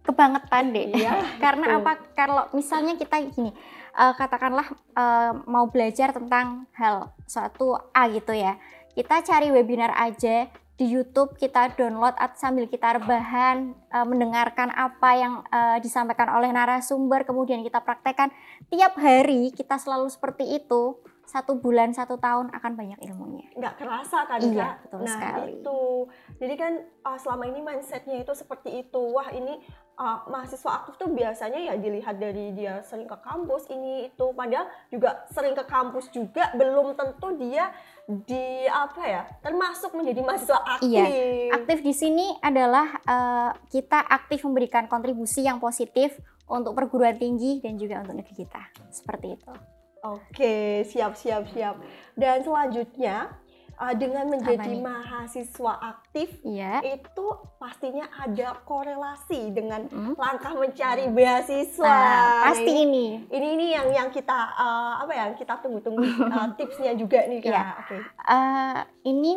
kebangetan 0.00 0.64
deh. 0.70 0.86
Iya, 0.94 1.12
Karena 1.44 1.64
betul. 1.66 1.78
apa? 1.78 1.92
Kalau 2.14 2.44
misalnya 2.50 2.92
kita 2.94 3.20
gini, 3.26 3.52
eh, 3.92 4.12
katakanlah 4.14 4.64
eh, 4.90 5.32
mau 5.44 5.64
belajar 5.66 6.10
tentang 6.10 6.64
hal 6.72 6.96
suatu 7.24 7.76
A 7.90 8.08
gitu 8.08 8.32
ya, 8.32 8.56
kita 8.94 9.22
cari 9.22 9.48
webinar 9.54 9.94
aja 9.94 10.50
di 10.80 10.88
YouTube, 10.88 11.36
kita 11.36 11.76
download 11.76 12.16
sambil 12.40 12.64
kita 12.64 12.96
rebahan, 12.96 13.76
eh, 13.92 14.06
mendengarkan 14.08 14.72
apa 14.72 15.10
yang 15.12 15.34
eh, 15.52 15.76
disampaikan 15.84 16.32
oleh 16.32 16.48
narasumber, 16.48 17.28
kemudian 17.28 17.60
kita 17.60 17.84
praktekkan 17.84 18.32
tiap 18.72 18.96
hari 18.96 19.52
kita 19.52 19.76
selalu 19.76 20.08
seperti 20.08 20.56
itu. 20.56 20.96
Satu 21.30 21.54
bulan, 21.54 21.94
satu 21.94 22.18
tahun 22.18 22.50
akan 22.50 22.72
banyak 22.74 22.98
ilmunya. 23.00 23.46
nggak 23.54 23.74
kerasa 23.78 24.26
kan 24.26 24.42
Iya, 24.42 24.50
Kak? 24.58 24.74
betul 24.82 24.98
nah 25.00 25.14
sekali. 25.14 25.50
itu 25.54 25.80
jadi 26.36 26.54
kan 26.56 26.72
uh, 27.02 27.14
selama 27.16 27.44
ini 27.46 27.60
mindsetnya 27.60 28.16
itu 28.18 28.32
seperti 28.32 28.82
itu 28.82 28.98
wah 28.98 29.28
ini 29.30 29.60
uh, 29.94 30.26
mahasiswa 30.26 30.70
aktif 30.74 30.96
tuh 30.96 31.10
biasanya 31.10 31.60
ya 31.60 31.74
dilihat 31.76 32.16
dari 32.16 32.50
dia 32.50 32.80
sering 32.82 33.04
ke 33.04 33.14
kampus 33.20 33.68
ini 33.68 34.08
itu 34.08 34.26
padahal 34.32 34.64
juga 34.88 35.22
sering 35.28 35.52
ke 35.52 35.62
kampus 35.62 36.08
juga 36.08 36.50
belum 36.52 36.96
tentu 36.96 37.28
dia 37.36 37.70
di 38.08 38.44
apa 38.66 39.02
ya 39.04 39.22
termasuk 39.38 39.94
menjadi 39.94 40.20
mahasiswa 40.20 40.58
aktif 40.74 40.88
Iya, 40.90 41.04
Aktif 41.52 41.78
di 41.80 41.92
sini 41.92 42.26
adalah 42.40 42.86
eh, 42.98 43.50
kita 43.68 44.02
aktif 44.02 44.42
memberikan 44.42 44.86
kontribusi 44.86 45.44
yang 45.44 45.60
positif 45.60 46.16
untuk 46.46 46.74
perguruan 46.74 47.14
tinggi 47.14 47.60
dan 47.60 47.76
juga 47.76 48.02
untuk 48.02 48.18
negeri 48.18 48.34
kita. 48.36 48.62
Seperti 48.90 49.38
itu. 49.38 49.52
Oke, 50.02 50.82
siap 50.84 51.12
siap 51.14 51.48
siap. 51.50 51.76
Dan 52.16 52.40
selanjutnya 52.40 53.36
uh, 53.76 53.94
dengan 53.96 54.28
menjadi 54.28 54.76
mahasiswa 54.76 55.72
aktif 55.80 56.28
Iya. 56.44 56.84
itu 56.84 57.26
pastinya 57.56 58.04
ada 58.12 58.60
korelasi 58.64 59.52
dengan 59.52 59.88
Mm. 59.88 60.14
langkah 60.20 60.52
mencari 60.52 61.08
beasiswa. 61.08 61.88
Nah, 61.88 62.52
pasti 62.52 62.72
ini. 62.84 63.24
Ini 63.28 63.48
ini 63.56 63.66
yang 63.72 63.88
yang 63.88 64.08
kita 64.12 64.36
uh, 64.56 65.00
apa 65.00 65.12
ya? 65.12 65.24
Kita 65.34 65.60
tunggu-tunggu 65.64 66.04
uh, 66.36 66.48
tipsnya 66.56 66.92
juga 66.92 67.24
nih 67.24 67.40
kak. 67.40 67.48
Iya. 67.48 67.64
Oke. 67.80 67.96
Eh, 68.04 68.78
ini 69.08 69.32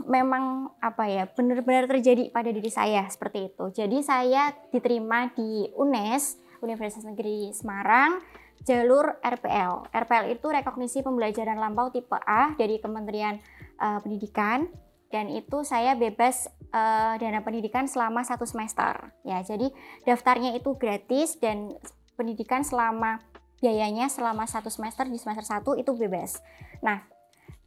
memang 0.00 0.72
apa 0.80 1.04
ya 1.04 1.28
benar-benar 1.28 1.84
terjadi 1.84 2.32
pada 2.32 2.48
diri 2.48 2.72
saya 2.72 3.04
seperti 3.12 3.52
itu. 3.52 3.64
Jadi 3.68 4.00
saya 4.00 4.48
diterima 4.72 5.28
di 5.36 5.68
UNES 5.76 6.40
Universitas 6.64 7.04
Negeri 7.04 7.52
Semarang 7.52 8.20
jalur 8.64 9.16
RPL. 9.24 9.88
RPL 9.92 10.26
itu 10.36 10.46
rekognisi 10.48 11.00
pembelajaran 11.00 11.56
lampau 11.56 11.88
tipe 11.88 12.16
A 12.16 12.52
dari 12.56 12.76
Kementerian 12.80 13.40
eh, 13.80 13.98
Pendidikan 14.04 14.68
dan 15.10 15.26
itu 15.32 15.66
saya 15.66 15.98
bebas 15.98 16.46
eh, 16.70 17.14
dana 17.18 17.40
pendidikan 17.42 17.90
selama 17.90 18.22
satu 18.22 18.46
semester. 18.46 19.10
Ya, 19.26 19.42
jadi 19.42 19.72
daftarnya 20.06 20.54
itu 20.54 20.76
gratis 20.78 21.36
dan 21.40 21.74
pendidikan 22.14 22.62
selama 22.62 23.24
biayanya 23.60 24.08
selama 24.08 24.48
satu 24.48 24.72
semester 24.72 25.04
di 25.08 25.20
semester 25.20 25.44
satu 25.44 25.76
itu 25.76 25.92
bebas. 25.92 26.40
Nah, 26.80 27.04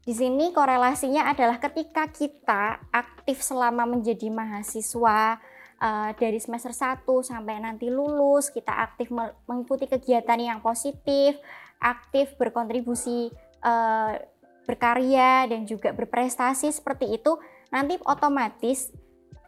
di 0.04 0.12
sini 0.12 0.52
korelasinya 0.52 1.32
adalah 1.32 1.64
ketika 1.64 2.12
kita 2.12 2.82
aktif 2.92 3.40
selama 3.40 3.88
menjadi 3.88 4.28
mahasiswa 4.28 5.40
eh, 5.84 6.12
dari 6.16 6.40
semester 6.40 6.72
1 6.72 7.04
sampai 7.04 7.60
nanti 7.60 7.92
lulus, 7.92 8.48
kita 8.48 8.72
aktif 8.72 9.12
me- 9.12 9.36
mengikuti 9.44 9.92
kegiatan 9.92 10.40
yang 10.40 10.60
positif, 10.64 11.36
aktif 11.84 12.40
berkontribusi 12.40 13.28
eh, 13.64 14.14
berkarya 14.64 15.52
dan 15.52 15.68
juga 15.68 15.92
berprestasi 15.92 16.72
seperti 16.72 17.20
itu, 17.20 17.36
nanti 17.68 18.00
otomatis 18.08 18.96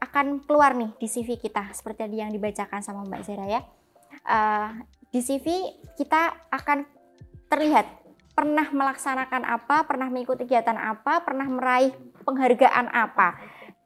akan 0.04 0.44
keluar 0.44 0.76
nih 0.76 0.92
di 1.00 1.08
CV 1.08 1.40
kita 1.40 1.72
seperti 1.72 2.06
tadi 2.06 2.18
yang 2.20 2.32
dibacakan 2.36 2.84
sama 2.84 3.08
Mbak 3.08 3.22
Zera 3.26 3.46
ya. 3.48 3.62
Uh, 4.26 4.70
di 5.10 5.22
CV 5.24 5.76
kita 5.96 6.50
akan 6.52 6.84
terlihat 7.48 7.88
pernah 8.36 8.68
melaksanakan 8.68 9.48
apa, 9.48 9.88
pernah 9.88 10.12
mengikuti 10.12 10.44
kegiatan 10.44 10.76
apa, 10.76 11.24
pernah 11.24 11.48
meraih 11.48 11.96
penghargaan 12.28 12.92
apa. 12.92 13.40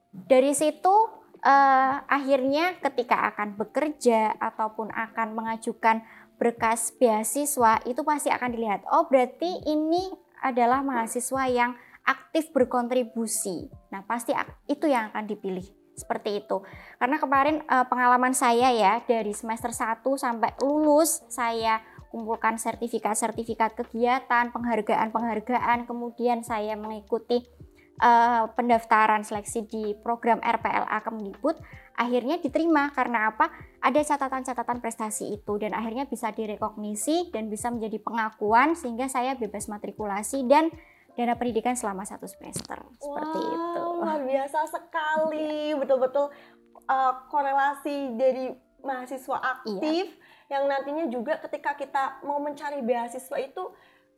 Dari 0.10 0.58
situ 0.58 1.19
uh, 1.44 1.94
akhirnya 2.08 2.78
ketika 2.80 3.34
akan 3.34 3.56
bekerja 3.56 4.36
ataupun 4.40 4.92
akan 4.92 5.36
mengajukan 5.36 6.04
berkas 6.40 6.96
beasiswa 6.96 7.84
itu 7.84 8.02
pasti 8.08 8.32
akan 8.32 8.50
dilihat. 8.56 8.82
Oh 8.92 9.08
berarti 9.12 9.68
ini 9.68 10.12
adalah 10.40 10.80
mahasiswa 10.80 11.44
yang 11.52 11.76
aktif 12.08 12.50
berkontribusi. 12.56 13.68
Nah 13.92 14.08
pasti 14.08 14.32
itu 14.72 14.88
yang 14.88 15.12
akan 15.12 15.28
dipilih 15.28 15.68
seperti 16.00 16.40
itu. 16.40 16.64
Karena 16.96 17.20
kemarin 17.20 17.60
uh, 17.68 17.84
pengalaman 17.92 18.32
saya 18.32 18.72
ya 18.72 19.04
dari 19.04 19.36
semester 19.36 19.76
1 19.76 20.00
sampai 20.16 20.56
lulus 20.64 21.28
saya 21.28 21.84
kumpulkan 22.10 22.58
sertifikat-sertifikat 22.58 23.78
kegiatan, 23.78 24.50
penghargaan-penghargaan, 24.50 25.86
kemudian 25.86 26.42
saya 26.42 26.74
mengikuti 26.74 27.46
uh, 28.00 28.50
pendaftaran 28.56 29.22
seleksi 29.22 29.68
di 29.68 29.84
program 30.00 30.40
RPLA 30.40 31.00
Kemdikbud, 31.04 31.60
akhirnya 32.00 32.40
diterima 32.40 32.90
karena 32.96 33.32
apa? 33.32 33.52
Ada 33.84 34.16
catatan-catatan 34.16 34.80
prestasi 34.80 35.36
itu 35.40 35.60
dan 35.60 35.76
akhirnya 35.76 36.08
bisa 36.08 36.32
direkognisi 36.32 37.32
dan 37.32 37.52
bisa 37.52 37.72
menjadi 37.72 38.00
pengakuan 38.00 38.76
sehingga 38.76 39.08
saya 39.12 39.36
bebas 39.36 39.68
matrikulasi 39.68 40.48
dan 40.48 40.72
dana 41.20 41.36
pendidikan 41.36 41.76
selama 41.76 42.08
satu 42.08 42.32
semester 42.32 42.80
seperti 42.96 43.40
wow, 43.44 43.56
itu. 43.56 43.84
Luar 44.00 44.20
biasa 44.24 44.60
sekali, 44.72 45.54
betul-betul 45.80 46.32
uh, 46.88 47.14
korelasi 47.28 48.16
dari 48.16 48.56
mahasiswa 48.80 49.38
aktif 49.44 50.08
iya. 50.08 50.56
yang 50.56 50.64
nantinya 50.72 51.06
juga 51.12 51.36
ketika 51.44 51.76
kita 51.76 52.24
mau 52.24 52.40
mencari 52.40 52.80
beasiswa 52.80 53.36
itu 53.36 53.64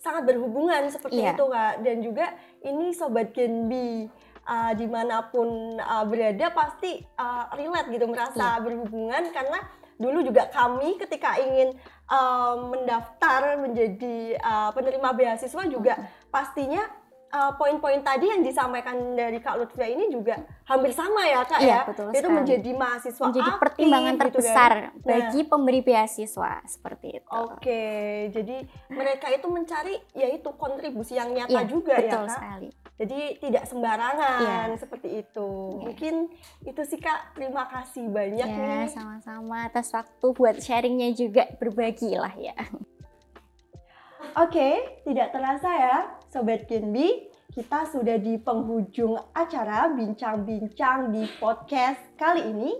sangat 0.01 0.25
berhubungan 0.25 0.89
seperti 0.89 1.21
iya. 1.21 1.37
itu 1.37 1.45
kak 1.45 1.73
dan 1.85 1.97
juga 2.01 2.25
ini 2.65 2.89
sobat 2.89 3.29
Genbi 3.37 4.09
uh, 4.49 4.73
di 4.73 4.89
mana 4.89 5.29
pun 5.29 5.77
uh, 5.77 6.05
berada 6.09 6.49
pasti 6.49 7.05
uh, 7.21 7.53
relate 7.53 7.93
gitu 7.93 8.09
merasa 8.09 8.57
iya. 8.57 8.63
berhubungan 8.65 9.29
karena 9.29 9.61
dulu 10.01 10.25
juga 10.25 10.49
kami 10.49 10.97
ketika 10.97 11.37
ingin 11.37 11.77
uh, 12.09 12.57
mendaftar 12.73 13.61
menjadi 13.61 14.41
uh, 14.41 14.73
penerima 14.73 15.13
beasiswa 15.13 15.63
juga 15.69 15.93
pastinya 16.33 16.81
uh, 17.32 17.52
poin-poin 17.56 18.00
tadi 18.04 18.28
yang 18.28 18.44
disampaikan 18.44 19.15
dari 19.15 19.39
Kak 19.39 19.56
Lutfia 19.58 19.88
ini 19.88 20.12
juga 20.12 20.38
hampir 20.67 20.91
sama 20.91 21.24
ya 21.26 21.41
Kak 21.48 21.60
iya, 21.63 21.72
ya. 21.72 21.82
Betul 21.88 22.08
itu 22.12 22.20
sekali. 22.20 22.36
menjadi 22.38 22.72
mahasiswa 22.76 23.24
menjadi 23.28 23.52
aktif, 23.52 23.62
pertimbangan 23.63 24.13
gitu 24.13 24.22
terbesar 24.22 24.72
kan. 24.72 24.94
bagi 25.02 25.41
pemberi 25.48 25.82
beasiswa 25.82 26.52
seperti 26.67 27.08
itu. 27.24 27.30
Oke, 27.32 27.84
jadi 28.36 28.58
mereka 28.91 29.28
itu 29.32 29.48
mencari 29.48 29.96
yaitu 30.13 30.50
kontribusi 30.56 31.15
yang 31.17 31.32
nyata 31.32 31.63
iya, 31.63 31.67
juga 31.67 31.96
betul 31.98 32.24
ya 32.24 32.28
Kak. 32.28 32.36
sekali. 32.38 32.70
Jadi 33.02 33.20
tidak 33.41 33.63
sembarangan 33.65 34.67
Iya. 34.70 34.78
seperti 34.78 35.10
itu. 35.26 35.50
Iya. 35.50 35.84
Mungkin 35.89 36.15
itu 36.70 36.82
sih 36.86 37.00
Kak. 37.02 37.34
Terima 37.34 37.65
kasih 37.65 38.06
banyak 38.13 38.46
Ya, 38.46 38.86
nih. 38.86 38.94
sama-sama 38.94 39.65
atas 39.65 39.89
waktu 39.89 40.28
buat 40.38 40.62
sharingnya 40.62 41.10
juga 41.17 41.50
berbagi 41.58 42.13
lah 42.13 42.34
ya. 42.38 42.54
Oke, 44.38 45.02
tidak 45.04 45.34
terasa 45.34 45.70
ya 45.74 45.98
Sobat 46.32 46.63
Genbi, 46.63 47.28
kita 47.52 47.91
sudah 47.91 48.15
di 48.15 48.39
penghujung 48.39 49.20
acara 49.36 49.91
bincang-bincang 49.91 51.12
di 51.12 51.28
podcast 51.44 52.00
kali 52.15 52.56
ini. 52.56 52.72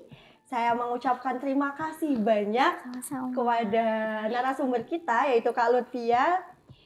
Saya 0.48 0.72
mengucapkan 0.72 1.36
terima 1.36 1.76
kasih 1.76 2.16
banyak 2.16 2.80
Sama-sama. 2.80 3.36
kepada 3.36 3.88
narasumber 4.32 4.88
kita 4.88 5.28
yaitu 5.36 5.52
Kak 5.52 5.68
Lutfia 5.68 6.40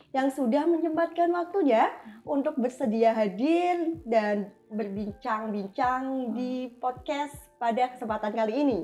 yang 0.09 0.33
sudah 0.33 0.65
menyempatkan 0.65 1.29
waktunya 1.37 1.93
untuk 2.25 2.57
bersedia 2.57 3.13
hadir 3.13 4.01
dan 4.01 4.49
berbincang-bincang 4.73 6.33
di 6.33 6.73
podcast 6.81 7.37
pada 7.61 7.93
kesempatan 7.93 8.33
kali 8.33 8.65
ini. 8.65 8.79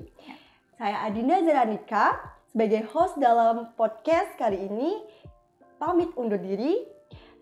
Saya 0.78 1.10
Adinda 1.10 1.42
Zeranika 1.42 2.22
sebagai 2.46 2.86
host 2.94 3.18
dalam 3.18 3.74
podcast 3.74 4.38
kali 4.38 4.70
ini 4.70 5.02
pamit 5.82 6.14
undur 6.14 6.38
diri. 6.38 6.91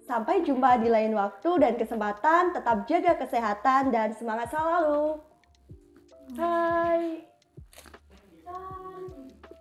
Sampai 0.09 0.41
jumpa 0.41 0.81
di 0.81 0.89
lain 0.89 1.13
waktu 1.13 1.61
dan 1.61 1.77
kesempatan. 1.77 2.49
Tetap 2.57 2.89
jaga 2.89 3.13
kesehatan 3.21 3.93
dan 3.93 4.09
semangat 4.17 4.49
selalu. 4.49 5.21
Bye. 6.33 7.28